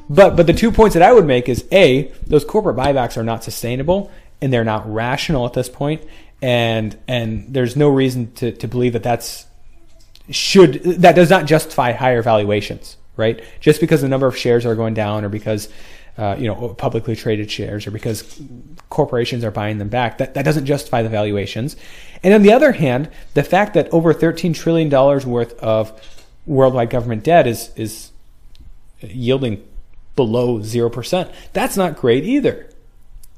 But 0.08 0.34
but 0.34 0.46
the 0.46 0.54
two 0.54 0.72
points 0.72 0.94
that 0.94 1.02
I 1.02 1.12
would 1.12 1.26
make 1.26 1.48
is 1.48 1.64
a 1.70 2.10
those 2.26 2.44
corporate 2.44 2.76
buybacks 2.76 3.18
are 3.18 3.22
not 3.22 3.44
sustainable 3.44 4.10
and 4.40 4.52
they're 4.52 4.64
not 4.64 4.90
rational 4.90 5.46
at 5.46 5.52
this 5.52 5.68
point, 5.68 6.02
and 6.40 6.96
and 7.06 7.52
there's 7.52 7.76
no 7.76 7.88
reason 7.88 8.32
to, 8.34 8.52
to 8.52 8.68
believe 8.68 8.94
that 8.94 9.02
that's 9.02 9.46
should 10.30 10.82
that 10.82 11.14
does 11.14 11.30
not 11.30 11.46
justify 11.46 11.92
higher 11.92 12.22
valuations, 12.22 12.96
right? 13.16 13.42
Just 13.60 13.80
because 13.80 14.00
the 14.02 14.08
number 14.08 14.26
of 14.26 14.36
shares 14.36 14.64
are 14.64 14.74
going 14.74 14.94
down 14.94 15.24
or 15.24 15.28
because 15.28 15.68
uh, 16.16 16.36
you 16.38 16.46
know, 16.46 16.74
publicly 16.74 17.16
traded 17.16 17.50
shares 17.50 17.86
or 17.86 17.90
because 17.90 18.40
corporations 18.88 19.42
are 19.42 19.50
buying 19.50 19.78
them 19.78 19.88
back. 19.88 20.18
That, 20.18 20.34
that 20.34 20.44
doesn't 20.44 20.66
justify 20.66 21.02
the 21.02 21.08
valuations. 21.08 21.76
And 22.22 22.32
on 22.32 22.42
the 22.42 22.52
other 22.52 22.72
hand, 22.72 23.10
the 23.34 23.42
fact 23.42 23.74
that 23.74 23.92
over 23.92 24.14
$13 24.14 24.54
trillion 24.54 24.90
worth 24.90 25.58
of 25.58 25.92
worldwide 26.46 26.90
government 26.90 27.24
debt 27.24 27.46
is, 27.46 27.70
is 27.76 28.12
yielding 29.00 29.66
below 30.14 30.58
0%, 30.58 31.34
that's 31.52 31.76
not 31.76 31.96
great 31.96 32.24
either. 32.24 32.70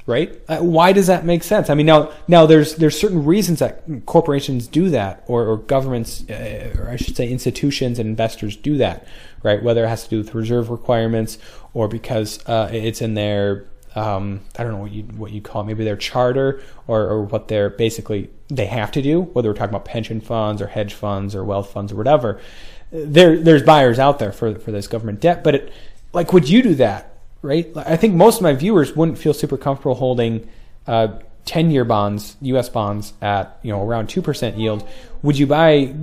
Right? 0.06 0.40
Uh, 0.46 0.58
why 0.58 0.92
does 0.92 1.08
that 1.08 1.24
make 1.24 1.42
sense? 1.42 1.68
I 1.68 1.74
mean, 1.74 1.86
now, 1.86 2.12
now 2.28 2.46
there's 2.46 2.76
there's 2.76 2.96
certain 2.96 3.24
reasons 3.24 3.58
that 3.58 3.82
corporations 4.06 4.68
do 4.68 4.88
that, 4.90 5.24
or, 5.26 5.44
or 5.44 5.56
governments, 5.56 6.22
uh, 6.30 6.76
or 6.78 6.88
I 6.88 6.94
should 6.94 7.16
say, 7.16 7.28
institutions 7.28 7.98
and 7.98 8.08
investors 8.08 8.54
do 8.54 8.78
that 8.78 9.04
right? 9.46 9.62
Whether 9.62 9.84
it 9.84 9.88
has 9.88 10.02
to 10.04 10.10
do 10.10 10.18
with 10.18 10.34
reserve 10.34 10.70
requirements 10.70 11.38
or 11.72 11.86
because 11.86 12.44
uh, 12.46 12.68
it's 12.72 13.00
in 13.00 13.14
their 13.14 13.66
um, 13.94 14.42
I 14.58 14.62
don't 14.62 14.72
know 14.72 14.78
what 14.78 14.92
you 14.92 15.04
what 15.04 15.32
you 15.32 15.40
call 15.40 15.62
it, 15.62 15.66
maybe 15.66 15.84
their 15.84 15.96
charter 15.96 16.60
or, 16.86 17.02
or 17.02 17.22
what 17.22 17.48
they're 17.48 17.70
basically 17.70 18.28
they 18.48 18.66
have 18.66 18.90
to 18.92 19.02
do. 19.02 19.22
Whether 19.22 19.48
we're 19.48 19.54
talking 19.54 19.74
about 19.74 19.86
pension 19.86 20.20
funds 20.20 20.60
or 20.60 20.66
hedge 20.66 20.92
funds 20.92 21.34
or 21.34 21.44
wealth 21.44 21.70
funds 21.70 21.92
or 21.92 21.96
whatever, 21.96 22.40
there 22.90 23.40
there's 23.40 23.62
buyers 23.62 23.98
out 23.98 24.18
there 24.18 24.32
for 24.32 24.54
for 24.56 24.70
this 24.72 24.86
government 24.86 25.20
debt. 25.20 25.42
But 25.42 25.54
it, 25.54 25.72
like, 26.12 26.32
would 26.32 26.48
you 26.48 26.62
do 26.62 26.74
that? 26.74 27.15
Right? 27.46 27.70
I 27.76 27.96
think 27.96 28.14
most 28.14 28.36
of 28.36 28.42
my 28.42 28.54
viewers 28.54 28.96
wouldn't 28.96 29.18
feel 29.18 29.34
super 29.34 29.56
comfortable 29.56 29.94
holding. 29.94 30.48
Uh, 30.86 31.18
10 31.44 31.70
year 31.70 31.84
bonds, 31.84 32.36
US 32.40 32.68
bonds 32.68 33.12
at, 33.22 33.60
you 33.62 33.70
know, 33.70 33.80
around 33.80 34.08
2% 34.08 34.58
yield. 34.58 34.86
Would 35.22 35.38
you 35.38 35.46
buy, 35.46 35.94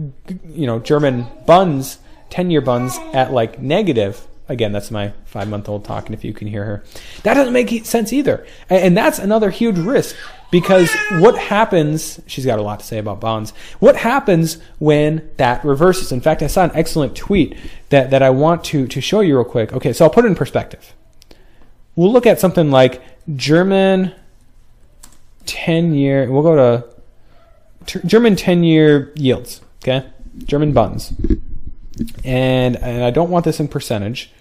you 0.45 0.65
know, 0.65 0.79
German 0.79 1.27
bonds 1.45 1.99
10 2.33 2.49
year 2.49 2.61
bunds 2.61 2.97
at 3.13 3.31
like 3.31 3.61
negative. 3.61 4.25
Again, 4.49 4.71
that's 4.71 4.89
my 4.89 5.13
five 5.25 5.47
month 5.47 5.69
old 5.69 5.85
talking 5.85 6.13
if 6.13 6.23
you 6.23 6.33
can 6.33 6.47
hear 6.47 6.65
her. 6.65 6.83
That 7.21 7.35
doesn't 7.35 7.53
make 7.53 7.85
sense 7.85 8.11
either. 8.11 8.45
And 8.69 8.97
that's 8.97 9.19
another 9.19 9.51
huge 9.51 9.77
risk 9.77 10.15
because 10.49 10.91
what 11.19 11.37
happens, 11.37 12.19
she's 12.25 12.45
got 12.45 12.57
a 12.57 12.63
lot 12.63 12.79
to 12.79 12.85
say 12.85 12.97
about 12.97 13.21
bonds. 13.21 13.51
What 13.79 13.95
happens 13.95 14.57
when 14.79 15.29
that 15.37 15.63
reverses? 15.63 16.11
In 16.11 16.21
fact, 16.21 16.41
I 16.41 16.47
saw 16.47 16.63
an 16.63 16.71
excellent 16.73 17.15
tweet 17.15 17.55
that, 17.89 18.09
that 18.09 18.23
I 18.23 18.31
want 18.31 18.63
to, 18.65 18.87
to 18.87 18.99
show 18.99 19.19
you 19.19 19.35
real 19.37 19.45
quick. 19.45 19.71
Okay, 19.71 19.93
so 19.93 20.05
I'll 20.05 20.11
put 20.11 20.25
it 20.25 20.29
in 20.29 20.35
perspective. 20.35 20.93
We'll 21.95 22.11
look 22.11 22.25
at 22.25 22.39
something 22.39 22.71
like 22.71 23.01
German 23.35 24.13
10 25.45 25.93
year, 25.93 26.31
we'll 26.31 26.43
go 26.43 26.55
to 27.85 27.99
German 28.05 28.35
10 28.35 28.63
year 28.63 29.11
yields, 29.15 29.61
okay? 29.81 30.07
German 30.45 30.73
bunds 30.73 31.13
and 32.23 32.75
and 32.77 33.03
I 33.03 33.11
don't 33.11 33.29
want 33.29 33.45
this 33.45 33.59
in 33.59 33.67
percentage 33.67 34.31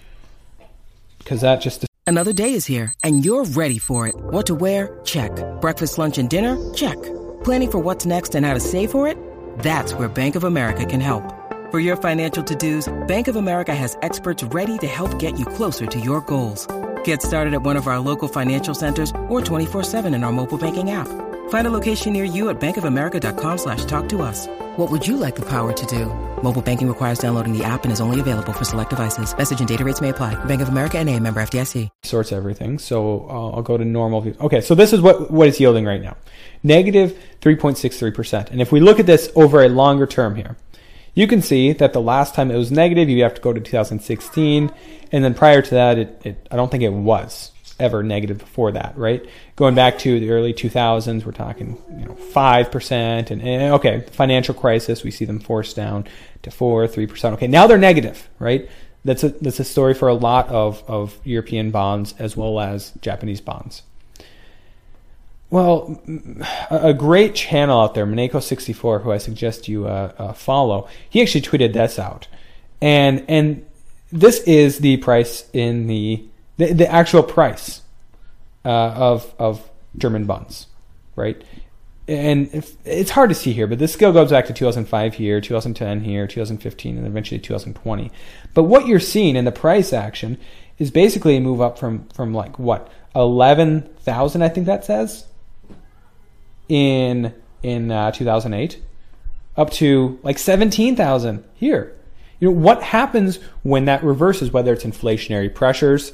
because 1.19 1.41
that 1.41 1.61
just 1.61 1.85
another 2.07 2.33
day 2.33 2.53
is 2.53 2.65
here 2.65 2.93
and 3.03 3.23
you're 3.23 3.45
ready 3.45 3.77
for 3.77 4.07
it. 4.07 4.15
What 4.15 4.45
to 4.47 4.55
wear? 4.55 4.99
Check. 5.03 5.31
Breakfast, 5.61 5.97
lunch, 5.97 6.17
and 6.17 6.29
dinner? 6.29 6.57
Check. 6.73 7.01
Planning 7.43 7.71
for 7.71 7.79
what's 7.79 8.05
next 8.05 8.35
and 8.35 8.45
how 8.45 8.53
to 8.53 8.59
save 8.59 8.91
for 8.91 9.07
it? 9.07 9.17
That's 9.59 9.93
where 9.93 10.09
Bank 10.09 10.35
of 10.35 10.43
America 10.43 10.85
can 10.85 10.99
help. 10.99 11.23
For 11.71 11.79
your 11.79 11.95
financial 11.95 12.43
to-dos, 12.43 12.91
Bank 13.07 13.27
of 13.27 13.35
America 13.35 13.73
has 13.73 13.97
experts 14.01 14.43
ready 14.43 14.77
to 14.79 14.87
help 14.87 15.17
get 15.19 15.39
you 15.39 15.45
closer 15.45 15.85
to 15.85 15.99
your 15.99 16.21
goals. 16.21 16.67
Get 17.03 17.21
started 17.21 17.53
at 17.53 17.61
one 17.61 17.77
of 17.77 17.87
our 17.87 17.99
local 17.99 18.27
financial 18.27 18.73
centers 18.73 19.11
or 19.29 19.41
24-7 19.41 20.13
in 20.13 20.23
our 20.23 20.31
mobile 20.31 20.57
banking 20.57 20.91
app. 20.91 21.07
Find 21.49 21.67
a 21.67 21.69
location 21.69 22.13
near 22.13 22.23
you 22.23 22.49
at 22.49 22.59
bankofamerica.com 22.59 23.57
slash 23.57 23.85
talk 23.85 24.09
to 24.09 24.21
us. 24.21 24.47
What 24.75 24.89
would 24.89 25.05
you 25.05 25.17
like 25.17 25.35
the 25.35 25.47
power 25.47 25.71
to 25.71 25.85
do? 25.85 26.07
Mobile 26.41 26.61
banking 26.61 26.87
requires 26.87 27.19
downloading 27.19 27.55
the 27.55 27.63
app 27.63 27.83
and 27.83 27.93
is 27.93 28.01
only 28.01 28.19
available 28.19 28.53
for 28.53 28.65
select 28.65 28.89
devices. 28.89 29.37
Message 29.37 29.59
and 29.59 29.67
data 29.67 29.85
rates 29.85 30.01
may 30.01 30.09
apply. 30.09 30.33
Bank 30.45 30.61
of 30.61 30.69
America 30.69 30.97
and 30.97 31.09
a 31.09 31.19
member 31.19 31.41
FDIC. 31.41 31.89
Sorts 32.03 32.31
everything. 32.31 32.79
So 32.79 33.27
I'll, 33.29 33.55
I'll 33.55 33.61
go 33.61 33.77
to 33.77 33.85
normal 33.85 34.21
view. 34.21 34.35
Okay, 34.39 34.61
so 34.61 34.73
this 34.73 34.93
is 34.93 35.01
what, 35.01 35.29
what 35.29 35.47
it's 35.47 35.59
yielding 35.59 35.85
right 35.85 36.01
now. 36.01 36.17
Negative 36.63 37.17
3.63%. 37.41 38.49
And 38.49 38.61
if 38.61 38.71
we 38.71 38.79
look 38.79 38.99
at 38.99 39.05
this 39.05 39.31
over 39.35 39.63
a 39.63 39.69
longer 39.69 40.07
term 40.07 40.35
here, 40.35 40.57
you 41.13 41.27
can 41.27 41.41
see 41.41 41.73
that 41.73 41.93
the 41.93 42.01
last 42.01 42.33
time 42.33 42.49
it 42.49 42.57
was 42.57 42.71
negative, 42.71 43.09
you 43.09 43.23
have 43.23 43.35
to 43.35 43.41
go 43.41 43.53
to 43.53 43.59
2016. 43.59 44.71
And 45.11 45.23
then 45.23 45.33
prior 45.33 45.61
to 45.61 45.75
that, 45.75 45.99
it, 45.99 46.21
it 46.23 46.47
I 46.49 46.55
don't 46.55 46.71
think 46.71 46.83
it 46.83 46.89
was 46.89 47.51
ever 47.79 48.03
negative 48.03 48.37
before 48.37 48.71
that, 48.71 48.97
right? 48.97 49.23
Going 49.55 49.75
back 49.75 49.99
to 49.99 50.19
the 50.19 50.31
early 50.31 50.53
2000s, 50.53 51.25
we're 51.25 51.31
talking 51.31 51.77
you 51.99 52.05
know 52.05 52.15
five 52.15 52.71
percent, 52.71 53.31
and, 53.31 53.41
and, 53.41 53.73
okay, 53.73 54.05
financial 54.11 54.55
crisis, 54.55 55.03
we 55.03 55.11
see 55.11 55.25
them 55.25 55.39
forced 55.39 55.75
down 55.75 56.05
to 56.43 56.51
four, 56.51 56.87
three 56.87 57.07
percent. 57.07 57.33
Okay, 57.35 57.47
now 57.47 57.67
they're 57.67 57.77
negative, 57.77 58.29
right? 58.39 58.69
That's 59.05 59.23
a 59.23 59.29
that's 59.29 59.59
a 59.59 59.63
story 59.63 59.93
for 59.93 60.07
a 60.07 60.13
lot 60.13 60.47
of 60.49 60.83
of 60.87 61.17
European 61.23 61.71
bonds 61.71 62.15
as 62.19 62.37
well 62.37 62.59
as 62.59 62.91
Japanese 63.01 63.41
bonds. 63.41 63.83
Well, 65.53 66.01
a 66.71 66.95
great 66.95 67.35
channel 67.35 67.79
out 67.79 67.93
there, 67.93 68.07
Mineko64, 68.07 69.03
who 69.03 69.11
I 69.11 69.19
suggest 69.19 69.67
you 69.67 69.85
uh, 69.85 70.11
uh, 70.17 70.33
follow, 70.33 70.87
he 71.07 71.21
actually 71.21 71.41
tweeted 71.41 71.73
this 71.73 71.99
out, 71.99 72.27
and 72.81 73.23
and 73.27 73.63
this 74.11 74.39
is 74.47 74.79
the 74.79 74.97
price 74.97 75.47
in 75.53 75.85
the 75.85 76.25
the, 76.57 76.73
the 76.73 76.91
actual 76.91 77.21
price 77.21 77.83
uh, 78.65 78.69
of 78.69 79.31
of 79.37 79.69
German 79.95 80.25
bonds, 80.25 80.65
right? 81.15 81.43
And 82.07 82.49
if, 82.51 82.73
it's 82.83 83.11
hard 83.11 83.29
to 83.29 83.35
see 83.35 83.53
here, 83.53 83.67
but 83.67 83.77
this 83.77 83.93
scale 83.93 84.11
goes 84.11 84.31
back 84.31 84.47
to 84.47 84.53
2005 84.53 85.13
here, 85.13 85.39
2010 85.39 86.01
here, 86.01 86.25
2015, 86.25 86.97
and 86.97 87.05
eventually 87.05 87.39
2020. 87.39 88.11
But 88.55 88.63
what 88.63 88.87
you're 88.87 88.99
seeing 88.99 89.35
in 89.35 89.45
the 89.45 89.51
price 89.51 89.93
action 89.93 90.39
is 90.79 90.89
basically 90.89 91.37
a 91.37 91.41
move 91.41 91.61
up 91.61 91.77
from 91.77 92.07
from 92.09 92.33
like 92.33 92.57
what 92.57 92.91
11,000, 93.15 94.41
I 94.41 94.49
think 94.49 94.65
that 94.65 94.83
says, 94.83 95.27
in 96.69 97.33
in 97.61 97.91
uh, 97.91 98.11
2008, 98.11 98.81
up 99.55 99.71
to 99.71 100.19
like 100.23 100.37
17,000 100.37 101.43
here. 101.55 101.95
You 102.39 102.49
know 102.49 102.57
what 102.57 102.83
happens 102.83 103.39
when 103.63 103.85
that 103.85 104.03
reverses? 104.03 104.51
Whether 104.51 104.73
it's 104.73 104.83
inflationary 104.83 105.53
pressures 105.53 106.13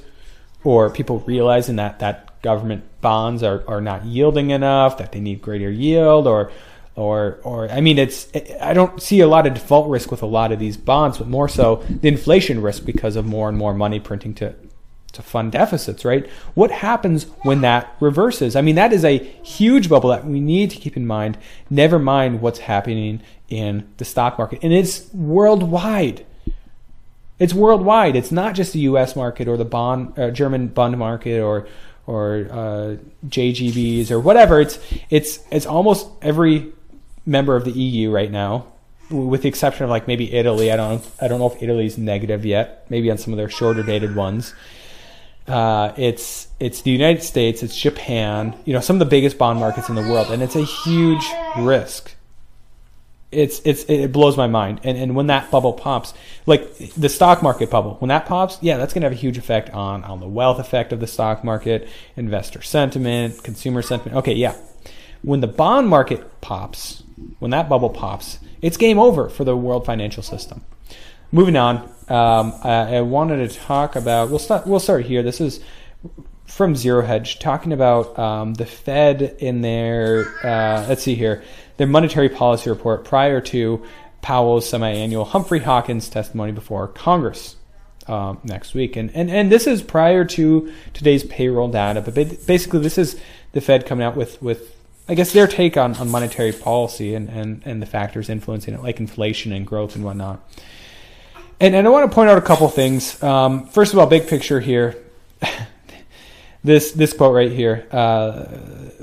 or 0.63 0.89
people 0.89 1.20
realizing 1.22 1.77
that 1.77 2.00
that 2.00 2.41
government 2.41 2.84
bonds 3.01 3.44
are, 3.44 3.63
are 3.68 3.82
not 3.82 4.06
yielding 4.06 4.51
enough, 4.51 4.98
that 4.98 5.12
they 5.12 5.20
need 5.20 5.41
greater 5.41 5.72
yield, 5.72 6.27
or 6.27 6.51
or 6.96 7.39
or 7.44 7.70
I 7.70 7.82
mean, 7.82 7.98
it's 7.98 8.27
I 8.62 8.74
don't 8.74 9.01
see 9.01 9.22
a 9.22 9.27
lot 9.27 9.48
of 9.48 9.53
default 9.53 9.89
risk 9.89 10.12
with 10.12 10.22
a 10.22 10.27
lot 10.27 10.51
of 10.51 10.60
these 10.60 10.77
bonds, 10.77 11.18
but 11.18 11.27
more 11.27 11.50
so 11.50 11.77
the 11.89 12.08
inflation 12.08 12.62
risk 12.62 12.86
because 12.86 13.15
of 13.15 13.25
more 13.25 13.50
and 13.50 13.58
more 13.58 13.74
money 13.74 14.00
printing 14.00 14.34
to 14.36 14.53
to 15.13 15.22
fund 15.22 15.51
deficits, 15.51 16.06
right? 16.06 16.28
What 16.54 16.72
happens 16.72 17.24
when 17.44 17.62
that 17.62 17.96
reverses? 18.00 18.56
I 18.56 18.62
mean, 18.62 18.75
that 18.75 18.94
is 18.94 19.04
a 19.04 19.18
huge 19.18 19.89
bubble 19.89 20.10
that 20.10 20.25
we 20.25 20.39
need 20.39 20.72
to 20.72 20.78
keep 20.78 20.96
in 20.96 21.08
mind. 21.08 21.38
Never 21.70 22.00
mind 22.00 22.42
what's 22.42 22.60
happening 22.60 23.22
in 23.50 23.88
the 23.98 24.06
stock 24.06 24.38
market, 24.38 24.60
and 24.62 24.74
it's 24.74 25.12
worldwide. 25.13 26.25
It's 27.39 27.54
worldwide. 27.54 28.16
It's 28.16 28.32
not 28.32 28.54
just 28.54 28.74
the 28.74 28.80
U.S. 28.80 29.16
market 29.16 29.48
or 29.48 29.56
the 29.56 29.66
bond 29.66 30.18
uh, 30.20 30.30
German 30.30 30.68
bond 30.68 30.98
market 30.98 31.42
or 31.42 31.68
or 32.06 32.48
uh, 32.51 32.96
JGBs 33.28 34.12
or 34.12 34.20
whatever. 34.20 34.60
It's 34.60 34.78
it's 35.10 35.39
it's 35.51 35.66
almost 35.66 36.10
every 36.22 36.74
member 37.25 37.56
of 37.56 37.63
the 37.63 37.72
EU 37.72 38.12
right 38.12 38.32
now, 38.32 38.68
with 39.10 39.44
the 39.44 39.48
exception 39.48 39.86
of 39.86 39.89
like 39.89 40.08
maybe 40.08 40.34
Italy. 40.34 40.72
I 40.72 40.75
don't 40.75 41.06
I 41.22 41.28
don't 41.28 41.39
know 41.39 41.50
if 41.50 41.63
Italy's 41.63 41.98
negative 41.98 42.46
yet. 42.46 42.86
Maybe 42.89 43.10
on 43.10 43.18
some 43.18 43.32
of 43.32 43.38
their 43.38 43.50
shorter 43.50 43.84
dated 43.84 44.16
ones. 44.16 44.54
Uh, 45.50 45.94
it's 45.98 46.48
it's 46.60 46.82
the 46.82 46.91
United 46.91 47.24
States, 47.24 47.63
it's 47.63 47.77
Japan, 47.77 48.56
you 48.65 48.74
know, 48.74 48.79
some 48.79 48.96
of 48.96 49.00
the 49.00 49.06
biggest 49.06 49.38
bond 49.38 49.60
markets 49.60 49.89
in 49.89 49.96
the 49.96 50.01
world, 50.01 50.29
and 50.32 50.44
it's 50.44 50.56
a 50.56 50.63
huge 50.63 51.25
risk 51.58 52.15
it's 53.32 53.62
it's 53.63 53.84
it 53.84 54.12
blows 54.12 54.38
my 54.38 54.48
mind. 54.48 54.82
And 54.84 54.98
and 54.98 55.15
when 55.15 55.27
that 55.27 55.51
bubble 55.51 55.74
pops, 55.74 56.13
like 56.46 56.77
the 56.96 57.10
stock 57.10 57.44
market 57.44 57.70
bubble, 57.70 57.96
when 58.00 58.10
that 58.10 58.25
pops, 58.25 58.58
yeah, 58.62 58.77
that's 58.77 58.94
going 58.94 59.01
to 59.01 59.06
have 59.06 59.13
a 59.13 59.20
huge 59.20 59.38
effect 59.38 59.70
on 59.72 60.03
on 60.03 60.20
the 60.20 60.27
wealth 60.27 60.60
effect 60.60 60.91
of 60.91 61.00
the 61.00 61.08
stock 61.08 61.44
market, 61.44 61.88
investor 62.15 62.62
sentiment, 62.62 63.44
consumer 63.44 63.82
sentiment. 63.82 64.18
Okay, 64.18 64.34
yeah. 64.34 64.56
When 65.22 65.41
the 65.41 65.48
bond 65.48 65.89
market 65.89 66.41
pops, 66.41 67.03
when 67.39 67.51
that 67.51 67.70
bubble 67.70 67.89
pops, 67.89 68.39
it's 68.62 68.77
game 68.77 68.98
over 68.98 69.29
for 69.29 69.44
the 69.44 69.56
world 69.56 69.86
financial 69.86 70.24
system. 70.24 70.63
Moving 71.31 71.55
on, 71.57 71.77
um, 72.07 72.55
I, 72.63 72.95
I 72.95 73.01
wanted 73.01 73.48
to 73.48 73.55
talk 73.55 73.95
about. 73.95 74.29
We'll 74.29 74.39
start. 74.39 74.65
We'll 74.65 74.79
start 74.79 75.05
here. 75.05 75.21
This 75.21 75.39
is 75.39 75.59
from 76.45 76.75
Zero 76.75 77.05
Hedge 77.05 77.38
talking 77.38 77.71
about 77.71 78.17
um, 78.17 78.55
the 78.55 78.65
Fed 78.65 79.38
in 79.38 79.62
their, 79.62 80.25
uh, 80.43 80.88
let's 80.89 81.03
see 81.03 81.13
here, 81.13 81.43
their 81.77 81.86
monetary 81.86 82.29
policy 82.29 82.69
report 82.71 83.05
prior 83.05 83.39
to 83.41 83.86
Powell's 84.24 84.67
semi-annual 84.67 85.25
Humphrey 85.25 85.59
Hawkins 85.59 86.09
testimony 86.09 86.51
before 86.51 86.88
Congress 86.88 87.55
um, 88.07 88.39
next 88.43 88.74
week. 88.74 88.95
And, 88.95 89.12
and, 89.13 89.29
and 89.29 89.51
this 89.51 89.67
is 89.67 89.83
prior 89.83 90.25
to 90.25 90.74
today's 90.95 91.24
payroll 91.24 91.67
data, 91.67 92.01
but 92.01 92.15
basically 92.15 92.79
this 92.79 92.98
is 92.98 93.21
the 93.51 93.62
Fed 93.62 93.86
coming 93.86 94.03
out 94.03 94.15
with, 94.15 94.41
with 94.41 94.75
I 95.07 95.13
guess 95.13 95.31
their 95.31 95.48
take 95.48 95.77
on, 95.77 95.95
on 95.98 96.09
monetary 96.09 96.51
policy 96.51 97.13
and, 97.13 97.29
and, 97.29 97.62
and 97.65 97.81
the 97.81 97.86
factors 97.86 98.29
influencing 98.29 98.74
it, 98.74 98.81
like 98.81 99.00
inflation 99.00 99.53
and 99.53 99.65
growth 99.65 99.95
and 99.95 100.03
whatnot. 100.03 100.41
And, 101.62 101.75
and 101.75 101.86
I 101.86 101.89
want 101.89 102.10
to 102.10 102.16
point 102.16 102.30
out 102.30 102.38
a 102.38 102.42
couple 102.42 102.70
things. 102.70 103.22
Um, 103.22 103.68
first 103.68 103.92
of 103.94 104.00
all, 104.00 104.08
big 104.08 104.28
picture 104.28 104.60
here. 104.62 104.96
this 106.63 106.92
this 106.92 107.12
quote 107.13 107.34
right 107.34 107.51
here. 107.51 107.88
Uh, 107.92 108.46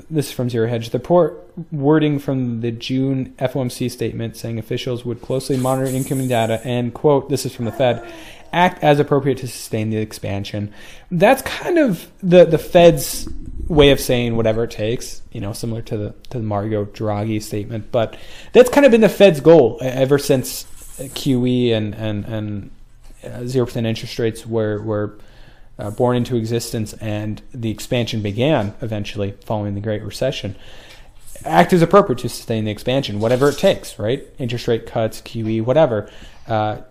this 0.09 0.27
is 0.27 0.31
from 0.31 0.49
Zero 0.49 0.67
Hedge. 0.67 0.89
The 0.89 0.97
report 0.97 1.51
wording 1.71 2.17
from 2.17 2.61
the 2.61 2.71
June 2.71 3.35
FOMC 3.37 3.91
statement 3.91 4.37
saying 4.37 4.57
officials 4.57 5.05
would 5.05 5.21
closely 5.21 5.57
monitor 5.57 5.89
incoming 5.89 6.29
data 6.29 6.61
and 6.63 6.93
quote. 6.93 7.29
This 7.29 7.45
is 7.45 7.53
from 7.53 7.65
the 7.65 7.71
Fed. 7.71 8.11
Act 8.53 8.81
as 8.83 8.99
appropriate 8.99 9.37
to 9.39 9.47
sustain 9.47 9.89
the 9.89 9.97
expansion. 9.97 10.73
That's 11.11 11.43
kind 11.43 11.77
of 11.77 12.09
the 12.23 12.45
the 12.45 12.57
Fed's 12.57 13.29
way 13.67 13.91
of 13.91 13.99
saying 13.99 14.35
whatever 14.35 14.63
it 14.63 14.71
takes, 14.71 15.21
you 15.31 15.41
know, 15.41 15.53
similar 15.53 15.81
to 15.83 15.97
the 15.97 16.15
to 16.29 16.37
the 16.39 16.43
Mario 16.43 16.85
Draghi 16.85 17.41
statement. 17.41 17.91
But 17.91 18.17
that's 18.53 18.69
kind 18.69 18.85
of 18.85 18.91
been 18.91 19.01
the 19.01 19.09
Fed's 19.09 19.41
goal 19.41 19.77
ever 19.81 20.17
since 20.17 20.65
QE 20.99 21.71
and 21.71 21.93
and 21.95 22.25
and 22.25 22.71
uh, 23.23 23.45
zero 23.45 23.65
percent 23.65 23.87
interest 23.87 24.17
rates 24.19 24.45
were 24.45 24.81
were 24.81 25.17
uh, 25.79 25.91
born 25.91 26.17
into 26.17 26.35
existence 26.35 26.93
and 26.93 27.41
the 27.53 27.69
expansion 27.69 28.21
began 28.21 28.73
eventually 28.81 29.31
following 29.45 29.75
the 29.75 29.81
Great 29.81 30.03
Recession. 30.03 30.55
Act 31.45 31.71
as 31.71 31.83
appropriate 31.83 32.19
to 32.19 32.29
sustain 32.29 32.65
the 32.65 32.71
expansion, 32.71 33.19
whatever 33.19 33.49
it 33.49 33.57
takes, 33.59 33.99
right? 33.99 34.25
Interest 34.39 34.67
rate 34.67 34.87
cuts, 34.87 35.21
QE, 35.21 35.63
whatever. 35.63 36.09
Uh, 36.47 36.81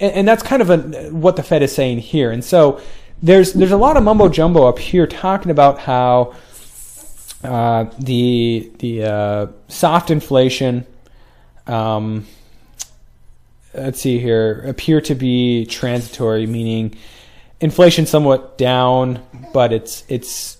and, 0.00 0.12
and, 0.12 0.28
that's 0.28 0.42
kind 0.42 0.62
of 0.62 0.70
a, 0.70 1.10
what 1.10 1.34
the 1.34 1.42
Fed 1.42 1.62
is 1.62 1.74
saying 1.74 1.98
here. 1.98 2.30
And 2.30 2.44
so 2.44 2.80
there's 3.22 3.52
there's 3.52 3.72
a 3.72 3.76
lot 3.76 3.96
of 3.96 4.04
mumbo 4.04 4.28
jumbo 4.28 4.66
up 4.66 4.78
here 4.78 5.06
talking 5.06 5.50
about 5.50 5.80
how 5.80 6.34
uh, 7.42 7.86
the 7.98 8.70
the 8.78 9.04
uh, 9.04 9.46
soft 9.68 10.10
inflation, 10.10 10.86
um, 11.66 12.26
let's 13.74 14.00
see 14.00 14.18
here, 14.18 14.62
appear 14.66 15.00
to 15.02 15.14
be 15.14 15.66
transitory, 15.66 16.46
meaning 16.46 16.96
inflation 17.60 18.06
somewhat 18.06 18.58
down, 18.58 19.22
but 19.52 19.72
it's 19.72 20.04
it's 20.08 20.58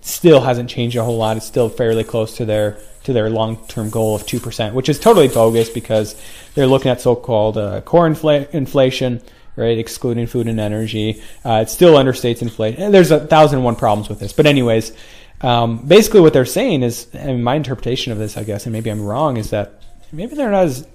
still 0.00 0.40
hasn't 0.40 0.70
changed 0.70 0.96
a 0.96 1.04
whole 1.04 1.18
lot. 1.18 1.36
It's 1.36 1.46
still 1.46 1.68
fairly 1.68 2.04
close 2.04 2.36
to 2.36 2.44
their 2.44 2.78
to 3.04 3.12
their 3.12 3.30
long 3.30 3.56
term 3.68 3.90
goal 3.90 4.14
of 4.14 4.26
two 4.26 4.40
percent, 4.40 4.74
which 4.74 4.88
is 4.88 4.98
totally 4.98 5.28
bogus 5.28 5.68
because 5.70 6.20
they're 6.54 6.66
looking 6.66 6.90
at 6.90 7.00
so 7.00 7.14
called 7.16 7.58
uh, 7.58 7.80
core 7.82 8.08
infl- 8.08 8.50
inflation 8.50 9.22
right? 9.58 9.76
Excluding 9.76 10.28
food 10.28 10.46
and 10.46 10.60
energy. 10.60 11.20
Uh, 11.44 11.64
it 11.66 11.68
still 11.68 11.94
understates 11.94 12.40
inflation. 12.42 12.92
There's 12.92 13.10
a 13.10 13.26
thousand 13.26 13.58
and 13.58 13.64
one 13.64 13.74
problems 13.74 14.08
with 14.08 14.20
this. 14.20 14.32
But 14.32 14.46
anyways, 14.46 14.92
um, 15.40 15.84
basically 15.86 16.20
what 16.20 16.32
they're 16.32 16.46
saying 16.46 16.84
is, 16.84 17.08
and 17.12 17.42
my 17.42 17.56
interpretation 17.56 18.12
of 18.12 18.18
this, 18.18 18.36
I 18.36 18.44
guess, 18.44 18.66
and 18.66 18.72
maybe 18.72 18.88
I'm 18.88 19.02
wrong, 19.02 19.36
is 19.36 19.50
that 19.50 19.82
maybe 20.12 20.36
they're 20.36 20.52
not 20.52 20.64
as, 20.64 20.86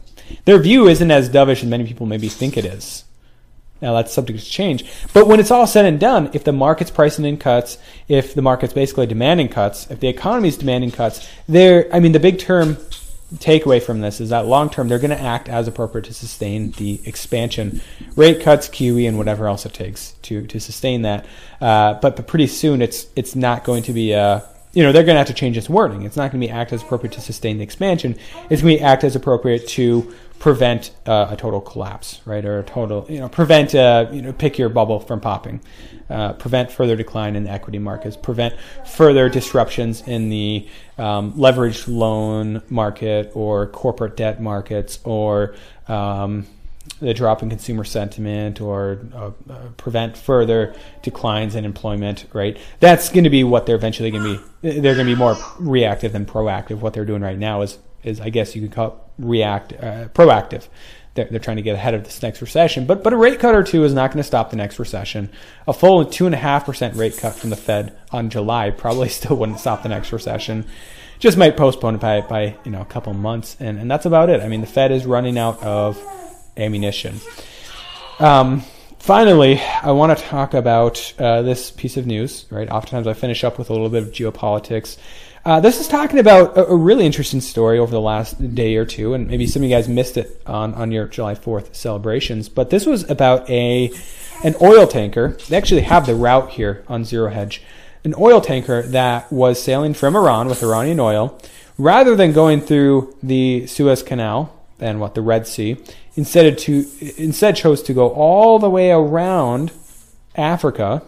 their 0.46 0.60
view 0.60 0.88
isn't 0.88 1.12
as 1.12 1.30
dovish 1.30 1.64
as 1.64 1.66
many 1.66 1.86
people 1.86 2.06
maybe 2.06 2.30
think 2.30 2.58
it 2.58 2.66
is. 2.66 3.04
Now 3.82 3.94
that's 3.94 4.14
subject 4.14 4.40
to 4.40 4.46
change. 4.46 4.86
But 5.14 5.28
when 5.28 5.42
it's 5.42 5.52
all 5.52 5.68
said 5.68 5.86
and 5.86 6.00
done, 6.00 6.30
if 6.34 6.46
the 6.46 6.54
market's 6.54 6.90
pricing 6.90 7.26
in 7.26 7.38
cuts, 7.38 7.78
if 8.08 8.34
the 8.34 8.42
market's 8.42 8.74
basically 8.74 9.08
demanding 9.08 9.50
cuts, 9.50 9.92
if 9.92 10.00
the 10.00 10.08
economy's 10.08 10.56
demanding 10.56 10.92
cuts, 10.92 11.30
there, 11.50 11.94
I 11.94 12.00
mean, 12.00 12.14
the 12.14 12.20
big 12.20 12.40
term 12.40 12.78
takeaway 13.36 13.82
from 13.82 14.00
this 14.02 14.22
is 14.22 14.30
that 14.30 14.46
long 14.46 14.70
term 14.70 14.88
they're 14.88 15.00
going 15.00 15.10
to 15.10 15.20
act 15.20 15.50
as 15.50 15.68
appropriate 15.68 16.06
to 16.06 16.14
sustain 16.14 16.72
the 16.72 17.02
expansion, 17.06 17.82
rate 18.16 18.42
cuts, 18.42 18.70
QE, 18.70 19.08
and 19.08 19.18
whatever 19.18 19.48
else 19.48 19.66
it 19.66 19.74
takes 19.74 20.12
to 20.24 20.46
to 20.48 20.60
sustain 20.60 21.02
that. 21.02 21.26
Uh, 21.60 21.96
but 21.96 22.16
but 22.16 22.28
pretty 22.28 22.48
soon 22.48 22.82
it's 22.82 23.08
it's 23.16 23.36
not 23.36 23.64
going 23.64 23.84
to 23.84 23.94
be 23.94 24.12
a 24.12 24.48
you 24.74 24.84
know 24.84 24.92
they're 24.92 25.04
going 25.04 25.16
to 25.16 25.20
have 25.20 25.28
to 25.28 25.34
change 25.34 25.58
its 25.58 25.70
wording. 25.70 26.04
It's 26.04 26.18
not 26.18 26.32
going 26.32 26.42
to 26.42 26.48
be 26.48 26.52
act 26.52 26.74
as 26.74 26.82
appropriate 26.82 27.14
to 27.14 27.22
sustain 27.22 27.58
the 27.58 27.64
expansion. 27.64 28.18
It's 28.50 28.62
going 28.62 28.76
to 28.76 28.80
be 28.80 28.82
act 28.82 29.04
as 29.04 29.16
appropriate 29.16 29.68
to 29.70 30.14
prevent 30.40 30.92
uh, 31.06 31.28
a 31.30 31.38
total 31.38 31.62
collapse, 31.62 32.22
right, 32.26 32.44
or 32.44 32.60
a 32.60 32.64
total 32.64 33.06
you 33.10 33.20
know 33.20 33.30
prevent 33.30 33.74
uh, 33.74 34.08
you 34.12 34.22
know 34.22 34.34
pick 34.34 34.58
your 34.58 34.70
bubble 34.70 35.00
from 35.00 35.22
popping 35.22 35.62
uh, 36.10 36.34
prevent 36.34 36.72
further 36.72 36.96
decline 36.96 37.36
in 37.36 37.44
the 37.44 37.50
equity 37.50 37.80
markets, 37.80 38.16
prevent 38.16 38.54
further 38.86 39.30
disruptions 39.30 40.08
in 40.08 40.30
the 40.30 40.68
um, 40.98 41.34
leveraged 41.34 41.88
loan 41.88 42.62
market 42.70 43.32
or 43.34 43.68
corporate 43.68 44.16
debt 44.16 44.42
markets 44.42 45.00
or 45.04 45.56
um, 45.88 46.46
the 47.04 47.14
drop 47.14 47.44
in 47.44 47.50
consumer 47.50 47.84
sentiment 47.84 48.62
or 48.62 49.00
uh, 49.14 49.32
uh, 49.50 49.70
prevent 49.78 50.18
further 50.18 50.76
declines 51.02 51.56
in 51.56 51.66
employment, 51.66 52.26
right? 52.34 52.58
That's 52.80 53.10
going 53.10 53.26
to 53.26 53.30
be 53.30 53.44
what 53.44 53.66
they're 53.66 53.76
eventually 53.76 54.12
going 54.12 54.24
to 54.24 54.44
be. 54.62 54.80
They're 54.80 54.96
going 54.96 55.08
to 55.08 55.14
be 55.14 55.16
more 55.16 55.38
reactive 55.60 56.14
than 56.14 56.26
proactive. 56.26 56.80
What 56.80 56.94
they're 56.94 57.06
doing 57.06 57.22
right 57.22 57.38
now 57.38 57.62
is, 57.62 57.78
is 58.04 58.22
I 58.22 58.30
guess 58.30 58.56
you 58.56 58.62
could 58.62 58.72
call 58.72 58.88
it 58.88 58.94
react, 59.20 59.74
uh, 59.74 60.08
proactive 60.10 60.68
they're, 61.16 61.26
they're 61.26 61.40
trying 61.40 61.58
to 61.58 61.64
get 61.64 61.76
ahead 61.76 61.94
of 61.94 62.04
this 62.04 62.22
next 62.22 62.42
recession. 62.42 62.86
But 62.86 63.04
but 63.04 63.14
a 63.14 63.18
rate 63.18 63.40
cut 63.40 63.56
or 63.56 63.64
two 63.64 63.84
is 63.84 63.94
not 63.94 64.12
going 64.12 64.18
to 64.18 64.24
stop 64.24 64.50
the 64.50 64.56
next 64.56 64.80
recession. 64.80 65.30
A 65.68 65.74
full 65.74 66.06
two 66.06 66.26
and 66.26 66.36
a 66.36 66.38
half 66.38 66.66
percent 66.66 66.96
rate 66.96 67.18
cut 67.18 67.36
from 67.36 67.50
the 67.50 67.56
Fed 67.56 67.98
on 68.12 68.30
July 68.30 68.72
probably 68.72 69.10
still 69.10 69.38
wouldn't 69.38 69.60
stop 69.60 69.84
the 69.84 69.90
next 69.90 70.12
recession. 70.12 70.66
Just 71.20 71.38
might 71.38 71.56
postpone 71.56 71.96
it 71.96 72.02
by 72.02 72.22
by 72.22 72.58
you 72.64 72.72
know 72.72 72.82
a 72.82 72.86
couple 72.86 73.14
months, 73.14 73.56
and 73.60 73.80
and 73.80 73.90
that's 73.90 74.06
about 74.06 74.30
it. 74.30 74.42
I 74.42 74.48
mean, 74.48 74.62
the 74.62 74.68
Fed 74.68 74.92
is 74.92 75.06
running 75.06 75.38
out 75.38 75.62
of 75.62 76.02
ammunition. 76.58 77.20
Um, 78.20 78.62
finally, 79.00 79.60
I 79.60 79.92
want 79.92 80.18
to 80.18 80.24
talk 80.24 80.54
about 80.54 81.14
uh, 81.20 81.42
this 81.42 81.72
piece 81.72 81.98
of 81.98 82.06
news. 82.06 82.46
Right, 82.50 82.70
oftentimes 82.70 83.08
I 83.08 83.14
finish 83.14 83.44
up 83.44 83.58
with 83.58 83.70
a 83.70 83.74
little 83.74 83.90
bit 83.90 84.04
of 84.04 84.10
geopolitics. 84.10 84.98
Uh, 85.46 85.60
this 85.60 85.82
is 85.82 85.90
talking 85.90 86.20
about 86.20 86.58
a, 86.58 86.68
a, 86.68 86.76
really 86.76 87.06
interesting 87.06 87.42
story 87.42 87.78
over 87.78 87.92
the 87.92 88.00
last 88.00 88.56
day 88.56 88.78
or 88.78 88.86
two, 88.86 89.14
and 89.14 89.28
maybe 89.28 89.46
some 89.46 89.62
of 89.62 89.70
you 89.70 89.76
guys 89.76 89.90
missed 89.90 90.16
it 90.16 90.42
on, 90.46 90.74
on 90.76 90.90
your 90.90 91.06
July 91.06 91.36
4th 91.36 91.76
celebrations. 91.76 92.48
But 92.48 92.70
this 92.70 92.86
was 92.86 93.10
about 93.10 93.50
a 93.50 93.92
an 94.46 94.56
oil 94.62 94.88
tanker. 94.88 95.38
They 95.50 95.58
actually 95.58 95.82
have 95.82 96.06
the 96.06 96.16
route 96.16 96.52
here 96.52 96.86
on 96.88 97.04
Zero 97.04 97.30
Hedge. 97.30 97.62
An 98.06 98.14
oil 98.18 98.40
tanker 98.40 98.84
that 98.84 99.32
was 99.32 99.62
sailing 99.62 99.94
from 99.94 100.16
Iran 100.16 100.48
with 100.48 100.64
Iranian 100.64 101.02
oil, 101.02 101.38
rather 101.78 102.16
than 102.16 102.32
going 102.32 102.62
through 102.62 103.18
the 103.22 103.68
Suez 103.68 104.02
Canal 104.02 104.54
and 104.84 105.00
what 105.00 105.16
the 105.16 105.22
Red 105.22 105.48
Sea, 105.48 105.78
instead 106.16 106.58
to 106.60 106.86
instead 107.18 107.56
chose 107.56 107.82
to 107.84 107.94
go 107.94 108.10
all 108.10 108.60
the 108.60 108.70
way 108.70 108.92
around 108.92 109.72
Africa 110.36 111.02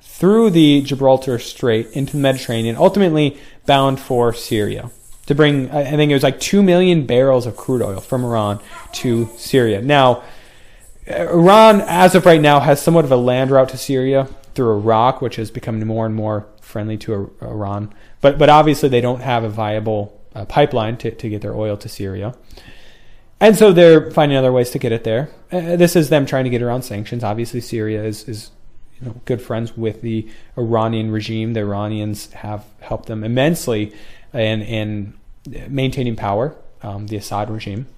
through 0.00 0.50
the 0.50 0.82
Gibraltar 0.82 1.38
Strait 1.38 1.88
into 1.92 2.12
the 2.12 2.18
Mediterranean, 2.18 2.76
ultimately 2.76 3.38
bound 3.66 4.00
for 4.00 4.32
Syria 4.32 4.90
to 5.26 5.34
bring, 5.34 5.70
I 5.70 5.84
think 5.84 6.10
it 6.10 6.14
was 6.14 6.22
like 6.22 6.40
2 6.40 6.62
million 6.62 7.06
barrels 7.06 7.46
of 7.46 7.56
crude 7.56 7.82
oil 7.82 8.00
from 8.00 8.24
Iran 8.24 8.60
to 8.94 9.28
Syria. 9.36 9.80
Now, 9.80 10.22
Iran, 11.06 11.80
as 11.82 12.14
of 12.14 12.26
right 12.26 12.40
now, 12.40 12.60
has 12.60 12.80
somewhat 12.80 13.04
of 13.04 13.12
a 13.12 13.16
land 13.16 13.50
route 13.50 13.68
to 13.70 13.78
Syria 13.78 14.28
through 14.54 14.72
Iraq, 14.78 15.20
which 15.20 15.36
has 15.36 15.50
become 15.50 15.84
more 15.86 16.06
and 16.06 16.14
more 16.14 16.46
friendly 16.60 16.96
to 16.98 17.34
Iran. 17.40 17.94
But, 18.20 18.38
but 18.38 18.48
obviously, 18.48 18.88
they 18.88 19.00
don't 19.00 19.20
have 19.20 19.44
a 19.44 19.48
viable 19.48 20.20
uh, 20.34 20.44
pipeline 20.44 20.96
to, 20.98 21.10
to 21.10 21.28
get 21.28 21.42
their 21.42 21.54
oil 21.54 21.76
to 21.76 21.88
Syria. 21.88 22.34
And 23.42 23.56
so 23.56 23.72
they're 23.72 24.08
finding 24.12 24.38
other 24.38 24.52
ways 24.52 24.70
to 24.70 24.78
get 24.78 24.92
it 24.92 25.02
there. 25.02 25.28
Uh, 25.50 25.74
this 25.74 25.96
is 25.96 26.10
them 26.10 26.26
trying 26.26 26.44
to 26.44 26.50
get 26.50 26.62
around 26.62 26.82
sanctions. 26.82 27.24
Obviously, 27.24 27.60
Syria 27.60 28.04
is, 28.04 28.28
is 28.28 28.52
you 29.00 29.08
know, 29.08 29.20
good 29.24 29.42
friends 29.42 29.76
with 29.76 30.00
the 30.00 30.28
Iranian 30.56 31.10
regime. 31.10 31.52
The 31.52 31.60
Iranians 31.60 32.32
have 32.34 32.64
helped 32.78 33.06
them 33.06 33.24
immensely 33.24 33.92
in, 34.32 34.62
in 34.62 35.14
maintaining 35.68 36.14
power, 36.14 36.54
um, 36.84 37.08
the 37.08 37.16
Assad 37.16 37.50
regime. 37.50 37.88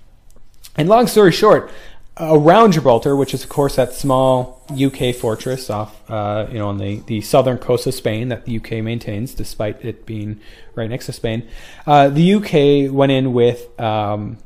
And 0.77 0.89
long 0.89 1.07
story 1.09 1.31
short, 1.31 1.71
around 2.17 2.73
Gibraltar, 2.73 3.15
which 3.15 3.35
is 3.35 3.45
of 3.45 3.51
course 3.51 3.77
that 3.77 3.93
small 3.93 4.65
UK 4.71 5.15
fortress 5.15 5.69
off, 5.69 6.11
uh, 6.11 6.47
you 6.51 6.59
know, 6.59 6.69
on 6.69 6.79
the, 6.79 7.01
the 7.01 7.21
southern 7.21 7.59
coast 7.59 7.87
of 7.87 7.93
Spain 7.93 8.29
that 8.29 8.47
the 8.47 8.57
UK 8.57 8.83
maintains, 8.83 9.35
despite 9.35 9.85
it 9.85 10.07
being 10.07 10.41
right 10.75 10.89
next 10.89 11.05
to 11.05 11.13
Spain, 11.13 11.47
uh, 11.87 12.09
the 12.09 12.33
UK 12.33 12.91
went 12.91 13.13
in 13.13 13.35
with 13.35 13.79
um, 13.79 14.39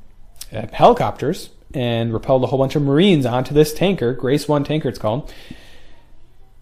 uh, 0.53 0.67
helicopters 0.73 1.51
and 1.75 2.13
repelled 2.13 2.43
a 2.45 2.47
whole 2.47 2.59
bunch 2.59 2.77
of 2.77 2.83
Marines 2.83 3.27
onto 3.27 3.55
this 3.55 3.75
tanker, 3.75 4.13
Grace 4.13 4.49
One 4.49 4.65
tanker, 4.65 4.89
it's 4.89 4.99
called, 4.99 5.33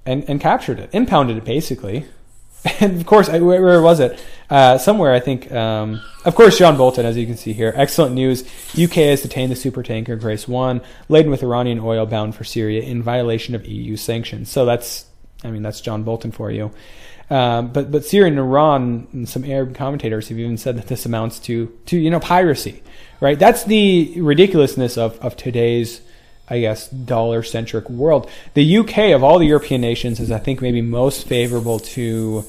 and, 0.05 0.29
and 0.29 0.41
captured 0.41 0.79
it, 0.79 0.91
impounded 0.93 1.37
it 1.37 1.45
basically. 1.45 2.07
And 2.81 3.01
of 3.01 3.07
course, 3.07 3.29
where, 3.29 3.41
where 3.41 3.81
was 3.81 4.01
it? 4.01 4.21
Uh, 4.51 4.77
somewhere, 4.77 5.13
I 5.15 5.21
think. 5.21 5.53
Um, 5.53 6.03
of 6.25 6.35
course, 6.35 6.59
John 6.59 6.77
Bolton, 6.77 7.07
as 7.07 7.17
you 7.17 7.25
can 7.25 7.37
see 7.37 7.53
here. 7.53 7.73
Excellent 7.77 8.13
news. 8.13 8.43
UK 8.77 8.95
has 8.95 9.23
detained 9.23 9.53
the 9.53 9.55
supertanker 9.55 10.19
Grace 10.19 10.49
One, 10.49 10.81
laden 11.09 11.31
with 11.31 11.45
Iranian 11.45 11.79
oil 11.79 12.07
bound 12.07 12.35
for 12.35 12.43
Syria 12.43 12.83
in 12.83 13.05
violation 13.05 13.55
of 13.55 13.65
EU 13.67 13.95
sanctions. 13.95 14.51
So 14.51 14.65
that's, 14.65 15.07
I 15.45 15.53
mean, 15.53 15.63
that's 15.63 15.81
John 15.81 16.03
Bolton 16.03 16.33
for 16.33 16.51
you. 16.51 16.73
Um, 17.29 17.69
but 17.69 17.91
but 17.91 18.05
Syria 18.05 18.29
and 18.29 18.39
Iran 18.39 19.09
and 19.13 19.29
some 19.29 19.45
Arab 19.45 19.75
commentators 19.75 20.29
have 20.29 20.39
even 20.39 20.57
said 20.57 20.77
that 20.77 20.87
this 20.87 21.07
amounts 21.07 21.39
to 21.41 21.67
to 21.87 21.97
you 21.97 22.11
know 22.11 22.21
piracy, 22.21 22.83
right? 23.21 23.39
That's 23.39 23.65
the 23.65 24.21
ridiculousness 24.21 24.97
of 24.97 25.19
of 25.21 25.37
today's 25.37 26.01
I 26.49 26.61
guess, 26.61 26.89
dollar 26.89 27.43
centric 27.43 27.91
world. 27.91 28.31
The 28.55 28.79
UK, 28.79 29.13
of 29.13 29.25
all 29.25 29.39
the 29.39 29.47
European 29.47 29.81
nations, 29.81 30.21
is, 30.21 30.31
I 30.31 30.39
think, 30.39 30.63
maybe 30.63 30.81
most 30.81 31.27
favorable 31.27 31.81
to 31.81 32.45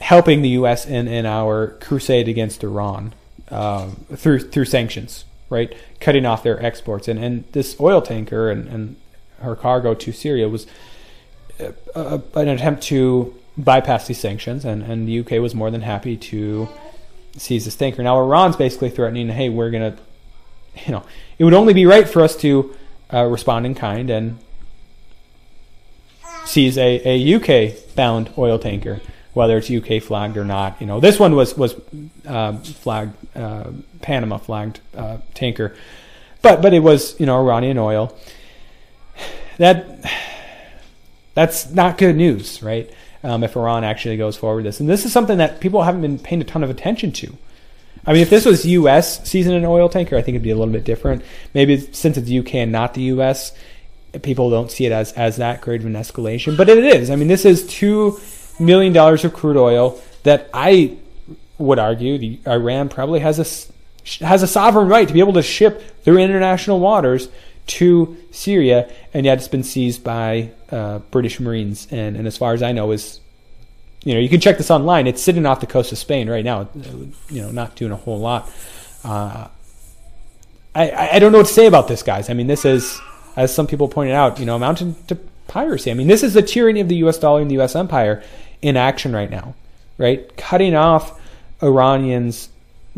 helping 0.00 0.42
the 0.42 0.50
US 0.50 0.86
in, 0.86 1.08
in 1.08 1.24
our 1.24 1.68
crusade 1.80 2.28
against 2.28 2.62
Iran 2.62 3.14
um, 3.50 4.04
through 4.14 4.40
through 4.40 4.66
sanctions, 4.66 5.24
right? 5.48 5.74
Cutting 6.00 6.26
off 6.26 6.42
their 6.42 6.62
exports. 6.62 7.08
And, 7.08 7.18
and 7.18 7.44
this 7.52 7.80
oil 7.80 8.02
tanker 8.02 8.50
and, 8.50 8.68
and 8.68 8.96
her 9.40 9.56
cargo 9.56 9.94
to 9.94 10.12
Syria 10.12 10.48
was 10.48 10.66
a, 11.58 11.72
a, 11.94 12.22
an 12.34 12.48
attempt 12.48 12.82
to 12.84 13.34
bypass 13.56 14.06
these 14.06 14.18
sanctions, 14.18 14.66
and, 14.66 14.82
and 14.82 15.08
the 15.08 15.20
UK 15.20 15.42
was 15.42 15.54
more 15.54 15.70
than 15.70 15.80
happy 15.80 16.16
to 16.18 16.68
seize 17.36 17.64
this 17.64 17.76
tanker. 17.76 18.02
Now, 18.02 18.18
Iran's 18.18 18.56
basically 18.56 18.90
threatening, 18.90 19.28
hey, 19.28 19.48
we're 19.48 19.70
to, 19.70 19.96
you 20.86 20.92
know, 20.92 21.04
it 21.38 21.44
would 21.44 21.54
only 21.54 21.74
be 21.74 21.86
right 21.86 22.08
for 22.08 22.22
us 22.22 22.36
to 22.36 22.74
uh, 23.12 23.24
respond 23.24 23.66
in 23.66 23.74
kind 23.74 24.10
and 24.10 24.38
seize 26.44 26.78
a, 26.78 27.02
a 27.04 27.34
UK 27.34 27.94
bound 27.94 28.30
oil 28.38 28.58
tanker, 28.58 29.00
whether 29.34 29.58
it's 29.58 29.70
UK 29.70 30.02
flagged 30.02 30.36
or 30.36 30.44
not. 30.44 30.80
You 30.80 30.86
know, 30.86 31.00
this 31.00 31.18
one 31.18 31.34
was 31.34 31.56
was 31.56 31.74
uh, 32.26 32.56
flagged, 32.58 33.14
uh, 33.36 33.70
Panama 34.02 34.38
flagged 34.38 34.80
uh, 34.96 35.18
tanker, 35.34 35.76
but 36.42 36.62
but 36.62 36.72
it 36.72 36.80
was 36.80 37.18
you 37.20 37.26
know 37.26 37.36
Iranian 37.38 37.78
oil. 37.78 38.16
That 39.58 39.86
that's 41.34 41.70
not 41.70 41.96
good 41.96 42.14
news, 42.14 42.62
right? 42.62 42.90
Um, 43.22 43.42
if 43.42 43.56
Iran 43.56 43.82
actually 43.82 44.16
goes 44.16 44.36
forward 44.36 44.56
with 44.56 44.66
this, 44.66 44.80
and 44.80 44.88
this 44.88 45.04
is 45.04 45.12
something 45.12 45.38
that 45.38 45.60
people 45.60 45.82
haven't 45.82 46.02
been 46.02 46.18
paying 46.18 46.40
a 46.40 46.44
ton 46.44 46.62
of 46.62 46.70
attention 46.70 47.12
to. 47.12 47.36
I 48.06 48.12
mean, 48.12 48.22
if 48.22 48.30
this 48.30 48.44
was 48.44 48.64
U.S. 48.64 49.28
seasoning 49.28 49.58
an 49.58 49.64
oil 49.64 49.88
tanker, 49.88 50.16
I 50.16 50.22
think 50.22 50.36
it'd 50.36 50.42
be 50.42 50.50
a 50.50 50.56
little 50.56 50.72
bit 50.72 50.84
different. 50.84 51.22
Maybe 51.54 51.78
since 51.78 52.16
it's 52.16 52.30
UK 52.30 52.56
and 52.56 52.72
not 52.72 52.94
the 52.94 53.02
U.S., 53.02 53.52
people 54.22 54.48
don't 54.50 54.70
see 54.70 54.86
it 54.86 54.92
as 54.92 55.12
as 55.12 55.36
that 55.36 55.60
great 55.60 55.80
of 55.80 55.86
an 55.86 55.94
escalation. 55.94 56.56
But 56.56 56.68
it 56.68 56.84
is. 56.84 57.10
I 57.10 57.16
mean, 57.16 57.28
this 57.28 57.44
is 57.44 57.66
two 57.66 58.18
million 58.60 58.92
dollars 58.92 59.24
of 59.24 59.34
crude 59.34 59.56
oil 59.56 60.00
that 60.22 60.48
I 60.54 60.96
would 61.58 61.78
argue 61.78 62.18
the 62.18 62.38
Iran 62.46 62.88
probably 62.88 63.20
has 63.20 63.38
a 63.38 64.24
has 64.24 64.42
a 64.42 64.46
sovereign 64.46 64.88
right 64.88 65.08
to 65.08 65.14
be 65.14 65.20
able 65.20 65.32
to 65.34 65.42
ship 65.42 66.02
through 66.02 66.18
international 66.18 66.80
waters 66.80 67.28
to 67.66 68.16
Syria, 68.30 68.90
and 69.12 69.26
yet 69.26 69.38
it's 69.38 69.48
been 69.48 69.62
seized 69.62 70.04
by 70.04 70.50
uh, 70.70 70.98
British 71.10 71.40
Marines, 71.40 71.88
and, 71.90 72.16
and 72.16 72.26
as 72.26 72.36
far 72.36 72.54
as 72.54 72.62
I 72.62 72.72
know, 72.72 72.92
is 72.92 73.20
you 74.06 74.14
know, 74.14 74.20
you 74.20 74.28
can 74.28 74.40
check 74.40 74.56
this 74.56 74.70
online. 74.70 75.08
It's 75.08 75.20
sitting 75.20 75.44
off 75.46 75.58
the 75.58 75.66
coast 75.66 75.90
of 75.90 75.98
Spain 75.98 76.30
right 76.30 76.44
now. 76.44 76.68
You 77.28 77.42
know, 77.42 77.50
not 77.50 77.74
doing 77.74 77.90
a 77.90 77.96
whole 77.96 78.20
lot. 78.20 78.48
Uh, 79.02 79.48
I 80.76 81.08
I 81.14 81.18
don't 81.18 81.32
know 81.32 81.38
what 81.38 81.48
to 81.48 81.52
say 81.52 81.66
about 81.66 81.88
this, 81.88 82.04
guys. 82.04 82.30
I 82.30 82.34
mean, 82.34 82.46
this 82.46 82.64
is, 82.64 83.00
as 83.34 83.52
some 83.52 83.66
people 83.66 83.88
pointed 83.88 84.14
out, 84.14 84.38
you 84.38 84.46
know, 84.46 84.54
amounting 84.54 84.94
to 85.08 85.16
piracy. 85.48 85.90
I 85.90 85.94
mean, 85.94 86.06
this 86.06 86.22
is 86.22 86.34
the 86.34 86.42
tyranny 86.42 86.80
of 86.80 86.88
the 86.88 86.96
U.S. 86.96 87.18
dollar 87.18 87.40
and 87.40 87.50
the 87.50 87.54
U.S. 87.54 87.74
empire 87.74 88.22
in 88.62 88.76
action 88.76 89.12
right 89.12 89.30
now, 89.30 89.56
right? 89.98 90.36
Cutting 90.36 90.76
off 90.76 91.20
Iranians, 91.60 92.48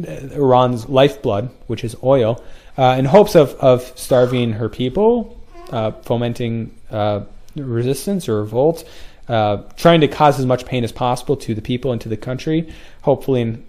uh, 0.06 0.12
Iran's 0.12 0.90
lifeblood, 0.90 1.48
which 1.68 1.84
is 1.84 1.96
oil, 2.02 2.44
uh, 2.78 2.96
in 2.98 3.04
hopes 3.04 3.34
of 3.34 3.54
of 3.56 3.92
starving 3.96 4.52
her 4.52 4.68
people, 4.68 5.38
uh, 5.70 5.90
fomenting 5.90 6.74
uh, 6.90 7.20
resistance 7.56 8.28
or 8.28 8.40
revolt, 8.40 8.88
uh, 9.28 9.58
trying 9.76 10.00
to 10.00 10.08
cause 10.08 10.38
as 10.38 10.46
much 10.46 10.64
pain 10.64 10.84
as 10.84 10.92
possible 10.92 11.36
to 11.36 11.54
the 11.54 11.62
people 11.62 11.92
and 11.92 12.00
to 12.00 12.08
the 12.08 12.16
country, 12.16 12.72
hopefully 13.02 13.42
in 13.42 13.64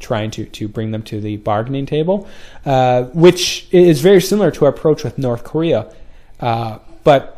trying 0.00 0.30
to, 0.30 0.44
to 0.46 0.68
bring 0.68 0.90
them 0.90 1.02
to 1.02 1.20
the 1.20 1.36
bargaining 1.36 1.86
table, 1.86 2.28
uh, 2.66 3.04
which 3.14 3.66
is 3.70 4.00
very 4.00 4.20
similar 4.20 4.50
to 4.50 4.64
our 4.64 4.70
approach 4.70 5.04
with 5.04 5.16
North 5.16 5.44
Korea. 5.44 5.90
But 6.38 7.36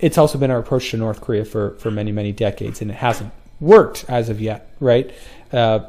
it's 0.00 0.18
also 0.18 0.38
been 0.38 0.50
our 0.50 0.58
approach 0.58 0.90
to 0.90 0.96
North 0.96 1.20
Korea 1.20 1.44
for, 1.44 1.70
for 1.78 1.90
many, 1.90 2.12
many 2.12 2.32
decades, 2.32 2.82
and 2.82 2.90
it 2.90 2.94
hasn't 2.94 3.32
worked 3.60 4.04
as 4.08 4.28
of 4.28 4.40
yet, 4.40 4.74
right? 4.80 5.10
Uh, 5.52 5.80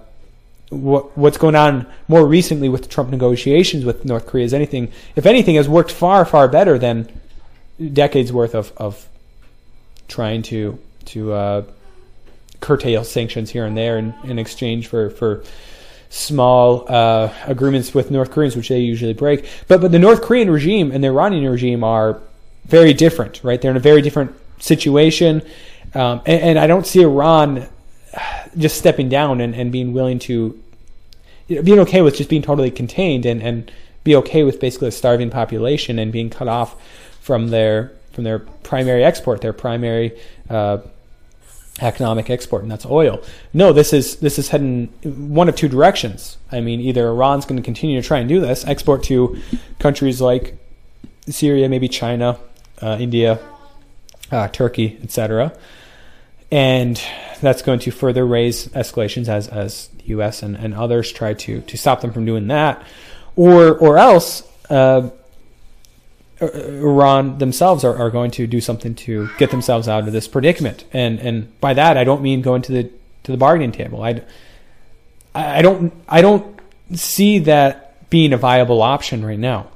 what, 0.72 1.18
what's 1.18 1.38
going 1.38 1.56
on 1.56 1.86
more 2.08 2.26
recently 2.26 2.70
with 2.70 2.84
the 2.84 2.88
Trump 2.88 3.10
negotiations 3.10 3.84
with 3.84 4.06
North 4.06 4.26
Korea 4.26 4.46
is 4.46 4.54
anything, 4.54 4.92
if 5.16 5.26
anything, 5.26 5.56
has 5.56 5.68
worked 5.68 5.92
far, 5.92 6.24
far 6.26 6.48
better 6.48 6.80
than 6.80 7.10
decades 7.94 8.32
worth 8.32 8.56
of, 8.56 8.72
of 8.78 9.08
trying 10.08 10.42
to 10.44 10.80
to 11.04 11.34
uh, 11.34 11.64
curtail 12.60 13.04
sanctions 13.04 13.50
here 13.50 13.66
and 13.66 13.76
there 13.76 13.98
in, 13.98 14.14
in 14.24 14.40
exchange 14.40 14.88
for 14.88 15.10
for 15.10 15.44
small 16.10 16.86
uh, 16.88 17.34
agreements 17.48 17.94
with 17.94 18.12
North 18.12 18.32
Koreans, 18.32 18.56
which 18.56 18.70
they 18.70 18.80
usually 18.80 19.14
break. 19.14 19.48
But 19.68 19.82
but 19.82 19.92
the 19.92 20.00
North 20.00 20.22
Korean 20.22 20.50
regime 20.50 20.92
and 20.92 21.04
the 21.04 21.10
Iranian 21.10 21.50
regime 21.52 21.84
are 21.84 22.22
very 22.66 22.94
different, 22.94 23.44
right? 23.44 23.62
They're 23.62 23.72
in 23.72 23.78
a 23.78 23.82
very 23.82 24.02
different 24.02 24.34
situation, 24.60 25.42
um, 25.96 26.22
and, 26.26 26.42
and, 26.42 26.60
I 26.60 26.68
don't 26.68 26.86
see 26.86 27.02
Iran 27.02 27.68
just 28.58 28.78
stepping 28.78 29.10
down 29.10 29.42
and, 29.42 29.56
and 29.56 29.72
being 29.72 29.94
willing 29.94 30.20
to 30.20 30.62
you 31.48 31.56
know, 31.58 31.62
being 31.62 31.80
okay 31.80 32.02
with 32.02 32.16
just 32.16 32.30
being 32.30 32.42
totally 32.42 32.72
contained 32.72 33.26
and, 33.26 33.42
and 33.42 33.72
be 34.04 34.16
okay 34.16 34.44
with 34.44 34.60
basically 34.60 34.88
a 34.88 34.92
starving 34.92 35.30
population 35.30 36.00
and 36.00 36.12
being 36.12 36.30
cut 36.30 36.48
off 36.48 36.76
from 37.20 37.50
their 37.50 37.92
from 38.12 38.24
their 38.26 38.40
primary 38.40 39.04
export, 39.04 39.42
their 39.42 39.54
primary 39.54 40.18
uh, 40.50 40.80
economic 41.80 42.30
export, 42.30 42.62
and 42.64 42.72
that's 42.72 42.86
oil. 42.86 43.24
No, 43.54 43.74
this 43.74 43.94
is 43.94 44.18
this 44.18 44.38
is 44.38 44.50
heading 44.50 44.88
one 45.04 45.48
of 45.50 45.56
two 45.56 45.68
directions. 45.68 46.38
I 46.52 46.62
mean, 46.62 46.80
either 46.82 47.08
Iran's 47.08 47.46
going 47.46 47.58
to 47.58 47.64
continue 47.64 48.02
to 48.02 48.08
try 48.08 48.20
and 48.20 48.28
do 48.28 48.40
this, 48.40 48.66
export 48.66 49.04
to 49.04 49.42
countries 49.80 50.22
like 50.22 50.58
Syria, 51.30 51.70
maybe 51.70 51.88
China, 51.88 52.40
uh, 52.82 52.98
India, 53.00 53.40
uh, 54.32 54.48
Turkey, 54.50 55.00
etc., 55.04 55.54
and 56.52 57.02
that's 57.40 57.62
going 57.62 57.80
to 57.80 57.92
further 57.92 58.26
raise 58.26 58.68
escalations 58.70 59.28
as 59.28 59.48
as 59.48 59.88
the 59.88 60.04
U.S. 60.08 60.44
and, 60.44 60.56
and 60.56 60.74
others 60.74 61.12
try 61.12 61.34
to 61.34 61.62
to 61.62 61.78
stop 61.78 62.02
them 62.02 62.12
from 62.12 62.26
doing 62.26 62.48
that, 62.48 62.84
or 63.36 63.76
or 63.78 63.98
else. 63.98 64.48
Uh, 64.70 65.10
Iran 66.42 67.38
themselves 67.38 67.84
are, 67.84 67.96
are 67.96 68.10
going 68.10 68.32
to 68.32 68.48
do 68.48 68.60
something 68.62 68.96
to 68.96 69.30
get 69.38 69.52
themselves 69.52 69.88
out 69.88 70.08
of 70.08 70.12
this 70.12 70.28
predicament. 70.28 70.86
And 70.92 71.20
and 71.20 71.60
by 71.62 71.74
that 71.76 71.98
I 71.98 72.04
don't 72.04 72.22
mean 72.22 72.42
going 72.42 72.64
to 72.64 72.72
the 72.72 72.92
to 73.24 73.32
the 73.32 73.38
bargaining 73.38 73.72
table. 73.72 74.02
I 74.02 74.22
I 75.36 75.62
don't 75.62 75.94
I 76.08 76.22
don't 76.22 76.60
see 76.96 77.40
that 77.40 78.10
being 78.10 78.34
a 78.34 78.38
viable 78.38 78.82
option 78.82 79.24
right 79.24 79.40
now. 79.40 79.68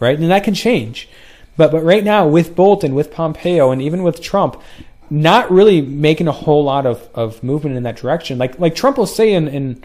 Right? 0.00 0.18
And 0.18 0.30
that 0.30 0.44
can 0.44 0.54
change. 0.54 1.08
But 1.56 1.70
but 1.70 1.84
right 1.84 2.02
now 2.02 2.26
with 2.26 2.56
Bolton, 2.56 2.94
with 2.94 3.12
Pompeo 3.12 3.70
and 3.70 3.82
even 3.82 4.02
with 4.02 4.22
Trump, 4.22 4.60
not 5.10 5.50
really 5.50 5.80
making 5.80 6.28
a 6.28 6.32
whole 6.32 6.64
lot 6.64 6.86
of, 6.86 7.08
of 7.14 7.42
movement 7.42 7.76
in 7.76 7.82
that 7.82 7.96
direction. 7.96 8.38
Like 8.38 8.58
like 8.58 8.74
Trump 8.74 8.98
will 8.98 9.06
say 9.06 9.32
in, 9.32 9.48
in 9.48 9.84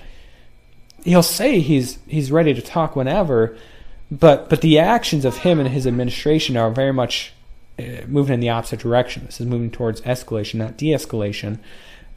he'll 1.03 1.23
say 1.23 1.59
he's 1.59 1.99
he's 2.07 2.31
ready 2.31 2.53
to 2.53 2.61
talk 2.61 2.95
whenever, 2.95 3.57
but 4.09 4.49
but 4.49 4.61
the 4.61 4.79
actions 4.79 5.25
of 5.25 5.37
him 5.37 5.59
and 5.59 5.69
his 5.69 5.85
administration 5.85 6.57
are 6.57 6.71
very 6.71 6.93
much 6.93 7.33
uh, 7.77 8.05
moving 8.07 8.33
in 8.33 8.39
the 8.39 8.49
opposite 8.49 8.79
direction. 8.79 9.25
This 9.25 9.39
is 9.39 9.47
moving 9.47 9.71
towards 9.71 10.01
escalation, 10.01 10.55
not 10.55 10.77
de-escalation, 10.77 11.59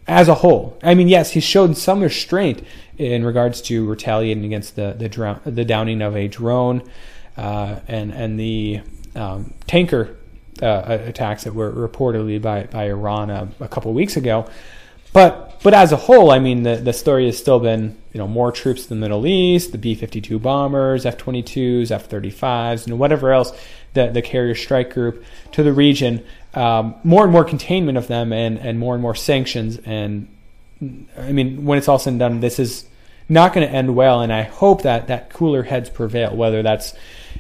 as 0.07 0.29
a 0.29 0.35
whole. 0.35 0.79
I 0.83 0.95
mean, 0.95 1.09
yes, 1.09 1.33
he's 1.33 1.45
shown 1.45 1.75
some 1.75 2.01
restraint 2.01 2.65
in 2.99 3.25
regards 3.25 3.61
to 3.63 3.87
retaliating 3.87 4.45
against 4.45 4.77
the 4.77 4.95
the, 4.97 5.09
drown, 5.09 5.41
the 5.45 5.65
downing 5.65 6.03
of 6.03 6.17
a 6.17 6.29
drone 6.29 6.83
uh, 7.37 7.81
and 7.89 8.13
and 8.13 8.39
the 8.39 8.81
um, 9.15 9.55
tanker 9.67 10.17
uh, 10.63 10.99
attacks 11.07 11.45
that 11.45 11.55
were 11.55 11.73
reportedly 11.73 12.41
by 12.41 12.65
by 12.65 12.85
Iran 12.85 13.31
a, 13.31 13.49
a 13.61 13.69
couple 13.69 13.93
weeks 13.93 14.17
ago. 14.17 14.49
But 15.13 15.61
but 15.63 15.75
as 15.75 15.93
a 15.93 15.97
whole, 15.97 16.31
I 16.31 16.39
mean, 16.39 16.63
the, 16.63 16.77
the 16.77 16.93
story 16.93 17.27
has 17.27 17.37
still 17.37 17.61
been 17.61 17.97
you 18.13 18.19
know 18.19 18.27
more 18.27 18.51
troops 18.53 18.85
in 18.85 18.89
the 18.89 18.97
Middle 18.97 19.27
East, 19.27 19.73
the 19.73 19.79
B-52 19.79 20.41
bombers, 20.41 21.05
F-22s, 21.05 21.91
F-35s, 21.91 22.87
and 22.87 22.99
whatever 22.99 23.33
else 23.33 23.53
the 23.95 24.09
the 24.09 24.23
carrier 24.23 24.55
strike 24.55 24.95
group 24.95 25.25
to 25.53 25.63
the 25.63 25.73
region. 25.73 26.25
Um, 26.55 26.95
more 27.05 27.25
and 27.25 27.33
more 27.33 27.45
containment 27.45 27.99
of 27.99 28.09
them, 28.09 28.33
and 28.33 28.59
and 28.59 28.79
more 28.79 28.95
and 28.95 29.03
more 29.03 29.15
sanctions. 29.15 29.79
And 29.85 30.29
I 31.19 31.33
mean, 31.33 31.65
when 31.65 31.79
it's 31.79 31.89
all 31.89 31.99
said 31.99 32.11
and 32.11 32.19
done, 32.19 32.41
this 32.41 32.59
is 32.59 32.87
not 33.29 33.53
going 33.53 33.67
to 33.67 33.73
end 33.73 33.95
well. 33.95 34.21
And 34.21 34.33
I 34.33 34.43
hope 34.43 34.83
that 34.83 35.09
that 35.09 35.31
cooler 35.31 35.65
heads 35.65 35.91
prevail. 35.91 36.35
Whether 36.35 36.63
that's 36.63 36.95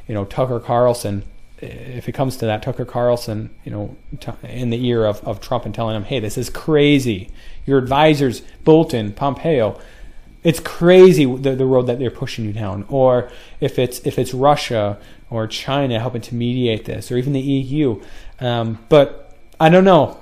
you 0.06 0.14
know 0.14 0.24
Tucker 0.24 0.60
Carlson 0.60 1.24
if 1.62 2.08
it 2.08 2.12
comes 2.12 2.36
to 2.38 2.46
that, 2.46 2.62
Tucker 2.62 2.84
Carlson, 2.84 3.50
you 3.64 3.70
know, 3.70 3.96
in 4.42 4.70
the 4.70 4.86
ear 4.86 5.04
of, 5.04 5.22
of 5.26 5.40
Trump 5.40 5.64
and 5.64 5.74
telling 5.74 5.96
him, 5.96 6.04
hey, 6.04 6.18
this 6.20 6.36
is 6.36 6.50
crazy. 6.50 7.30
Your 7.64 7.78
advisors, 7.78 8.42
Bolton, 8.64 9.12
Pompeo, 9.12 9.80
it's 10.42 10.58
crazy 10.58 11.24
the, 11.24 11.54
the 11.54 11.64
road 11.64 11.86
that 11.86 11.98
they're 11.98 12.10
pushing 12.10 12.44
you 12.44 12.52
down. 12.52 12.84
Or 12.88 13.30
if 13.60 13.78
it's 13.78 14.00
if 14.00 14.18
it's 14.18 14.34
Russia 14.34 14.98
or 15.30 15.46
China 15.46 16.00
helping 16.00 16.22
to 16.22 16.34
mediate 16.34 16.84
this, 16.84 17.12
or 17.12 17.16
even 17.16 17.32
the 17.32 17.40
EU. 17.40 18.02
Um, 18.40 18.78
but 18.88 19.36
I 19.60 19.68
don't 19.68 19.84
know. 19.84 20.18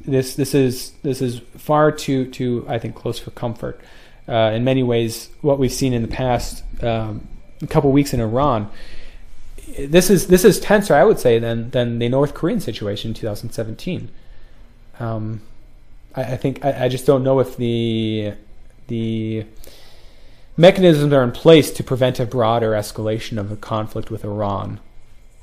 this 0.00 0.34
this 0.36 0.54
is 0.54 0.92
this 1.02 1.20
is 1.20 1.40
far 1.58 1.92
too 1.92 2.30
too 2.30 2.64
I 2.66 2.78
think 2.78 2.94
close 2.94 3.18
for 3.18 3.30
comfort. 3.32 3.80
Uh, 4.26 4.52
in 4.54 4.64
many 4.64 4.82
ways, 4.82 5.28
what 5.42 5.58
we've 5.58 5.72
seen 5.72 5.92
in 5.92 6.02
the 6.02 6.08
past 6.08 6.64
um, 6.82 7.28
couple 7.68 7.92
weeks 7.92 8.12
in 8.12 8.20
Iran, 8.20 8.70
this 9.66 10.10
is 10.10 10.28
this 10.28 10.44
is 10.44 10.60
tenser, 10.60 10.94
I 10.94 11.04
would 11.04 11.18
say, 11.18 11.38
than 11.38 11.70
than 11.70 11.98
the 11.98 12.08
North 12.08 12.34
Korean 12.34 12.60
situation 12.60 13.10
in 13.10 13.14
2017. 13.14 14.10
Um, 14.98 15.42
I, 16.14 16.22
I, 16.22 16.36
think 16.36 16.64
I, 16.64 16.84
I, 16.84 16.88
just 16.88 17.04
don't 17.04 17.22
know 17.22 17.38
if 17.40 17.56
the 17.56 18.32
the 18.86 19.44
mechanisms 20.56 21.12
are 21.12 21.22
in 21.22 21.32
place 21.32 21.70
to 21.72 21.84
prevent 21.84 22.18
a 22.18 22.26
broader 22.26 22.72
escalation 22.72 23.38
of 23.38 23.52
a 23.52 23.56
conflict 23.56 24.10
with 24.10 24.24
Iran 24.24 24.80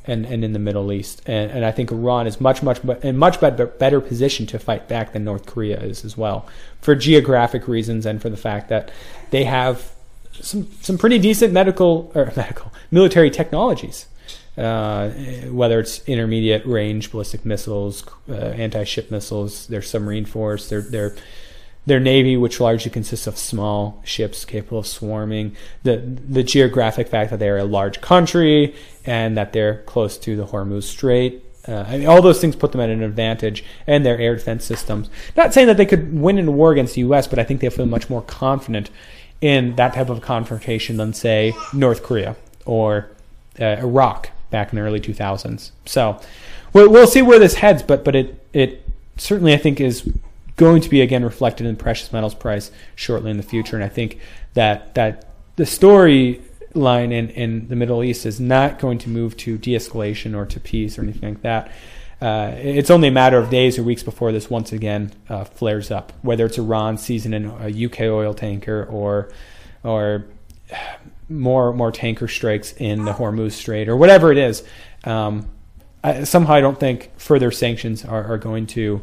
and, 0.06 0.26
and 0.26 0.44
in 0.44 0.54
the 0.54 0.60
Middle 0.60 0.92
East. 0.92 1.22
And, 1.28 1.52
and 1.52 1.66
I 1.66 1.72
think 1.72 1.92
Iran 1.92 2.26
is 2.26 2.42
much, 2.42 2.64
much 2.64 2.84
in 3.04 3.18
much 3.18 3.40
better, 3.40 3.68
better 3.68 4.02
position 4.02 4.46
to 4.48 4.60
fight 4.60 4.88
back 4.88 5.14
than 5.14 5.24
North 5.24 5.46
Korea 5.46 5.80
is 5.80 6.04
as 6.04 6.18
well, 6.18 6.48
for 6.82 6.96
geographic 6.96 7.68
reasons 7.68 8.06
and 8.06 8.22
for 8.22 8.30
the 8.30 8.38
fact 8.38 8.70
that 8.70 8.92
they 9.30 9.44
have 9.44 9.92
some 10.34 10.68
some 10.82 10.98
pretty 10.98 11.20
decent 11.20 11.54
medical 11.54 12.12
or 12.16 12.26
medical 12.36 12.74
military 12.90 13.30
technologies. 13.30 14.08
Uh, 14.56 15.10
whether 15.50 15.80
it's 15.80 16.08
intermediate 16.08 16.63
range 16.66 17.12
ballistic 17.12 17.44
missiles, 17.44 18.04
uh, 18.30 18.34
anti-ship 18.34 19.10
missiles, 19.10 19.66
their 19.68 19.82
submarine 19.82 20.26
force, 20.26 20.70
their 20.70 20.82
their 20.82 21.16
their 21.86 22.00
navy, 22.00 22.38
which 22.38 22.60
largely 22.60 22.92
consists 22.92 23.26
of 23.26 23.38
small 23.38 24.00
ships 24.06 24.46
capable 24.46 24.80
of 24.80 24.88
swarming, 24.88 25.56
the 25.82 25.98
the 25.98 26.44
geographic 26.44 27.08
fact 27.08 27.32
that 27.32 27.39
they're 27.39 27.58
a 27.58 27.63
large 27.63 28.00
country 28.00 28.76
and 29.06 29.36
that 29.36 29.54
they're 29.54 29.80
close 29.84 30.18
to 30.20 30.36
the 30.36 30.46
Hormuz 30.46 30.84
Strait. 30.84 31.44
Uh, 31.68 31.86
I 31.88 31.98
mean, 31.98 32.08
all 32.08 32.22
those 32.22 32.39
things 32.39 32.56
put 32.56 32.74
them 32.74 32.82
at 32.82 32.89
an 32.89 33.02
advantage, 33.02 33.63
and 33.88 34.06
their 34.06 34.20
air 34.20 34.36
defense 34.36 34.66
systems. 34.66 35.10
Not 35.36 35.54
saying 35.54 35.68
that 35.68 35.78
they 35.78 35.86
could 35.86 36.13
win 36.13 36.38
in 36.38 36.48
a 36.48 36.52
war 36.52 36.74
against 36.74 36.96
the 36.96 37.02
U.S., 37.02 37.26
but 37.26 37.39
I 37.39 37.44
think 37.44 37.62
they 37.62 37.70
feel 37.70 37.86
much 37.86 38.10
more 38.10 38.22
confident 38.22 38.89
in 39.39 39.76
that 39.78 39.94
type 39.94 40.10
of 40.10 40.22
confrontation 40.22 40.98
than, 40.98 41.13
say, 41.13 41.54
North 41.74 42.04
Korea 42.04 42.36
or 42.66 43.10
uh, 43.60 43.78
Iraq 43.80 44.30
back 44.54 44.72
in 44.72 44.78
the 44.78 44.82
early 44.82 45.02
2000s. 45.02 45.72
So 45.86 46.22
we'll, 46.72 46.89
we'll 46.89 47.08
see 47.08 47.22
where 47.22 47.39
this 47.39 47.56
heads, 47.56 47.84
but 47.84 48.06
but 48.06 48.16
it 48.16 48.48
it 48.54 48.88
certainly 49.18 49.54
I 49.54 49.58
think 49.58 49.82
is 49.82 50.10
going 50.56 50.82
to 50.82 50.89
be 50.89 51.02
again 51.02 51.26
reflected 51.26 51.66
in 51.66 51.76
precious 51.76 52.13
metals 52.13 52.36
price 52.36 52.72
shortly 52.96 53.32
in 53.32 53.38
the 53.38 53.44
future. 53.44 53.76
And 53.76 53.84
I 53.84 53.89
think 53.89 54.20
that 54.54 54.94
that 54.96 55.28
the 55.58 55.63
storyline 55.63 57.12
in, 57.12 57.30
in 57.30 57.68
the 57.68 57.76
Middle 57.76 58.04
East 58.04 58.26
is 58.26 58.39
not 58.39 58.80
going 58.80 59.00
to 59.00 59.10
move 59.10 59.36
to 59.38 59.58
de-escalation 59.58 60.36
or 60.36 60.46
to 60.46 60.60
peace 60.60 60.98
or 60.98 61.02
anything 61.02 61.30
like 61.34 61.42
that. 61.42 61.72
Uh, 62.22 62.54
it's 62.58 62.89
only 62.89 63.10
a 63.10 63.12
matter 63.12 63.38
of 63.38 63.50
days 63.50 63.78
or 63.78 63.84
weeks 63.84 64.02
before 64.02 64.32
this 64.32 64.50
once 64.50 64.72
again 64.72 65.12
uh, 65.28 65.44
flares 65.44 65.92
up, 65.92 66.13
whether 66.22 66.46
it's 66.46 66.58
Iran 66.58 66.98
seizing 66.98 67.34
a 67.34 67.86
UK 67.86 68.02
oil 68.02 68.34
tanker 68.34 68.86
or 68.86 69.30
or 69.84 70.26
more 71.34 71.74
more 71.74 71.91
tanker 71.91 72.28
strikes 72.28 72.74
in 72.74 73.06
the 73.06 73.13
Hormuz 73.13 73.54
Strait 73.54 73.89
or 73.89 73.98
whatever 73.98 74.32
it 74.32 74.38
is. 74.38 74.63
Um, 75.04 75.50
I, 76.04 76.24
somehow, 76.24 76.54
I 76.54 76.62
don't 76.62 76.80
think 76.80 77.12
further 77.17 77.52
sanctions 77.52 78.04
are, 78.04 78.24
are 78.34 78.38
going 78.38 78.67
to 78.67 79.02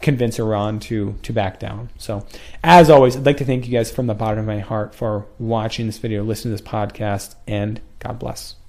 convince 0.00 0.38
Iran 0.38 0.80
to 0.80 1.14
to 1.22 1.32
back 1.32 1.60
down. 1.60 1.90
So, 1.98 2.26
as 2.62 2.90
always, 2.90 3.16
I'd 3.16 3.26
like 3.26 3.38
to 3.38 3.44
thank 3.44 3.66
you 3.66 3.72
guys 3.72 3.90
from 3.90 4.06
the 4.06 4.14
bottom 4.14 4.40
of 4.40 4.46
my 4.46 4.60
heart 4.60 4.94
for 4.94 5.26
watching 5.38 5.86
this 5.86 5.98
video, 5.98 6.22
listening 6.24 6.56
to 6.56 6.62
this 6.62 6.70
podcast, 6.70 7.34
and 7.46 7.80
God 7.98 8.18
bless. 8.18 8.61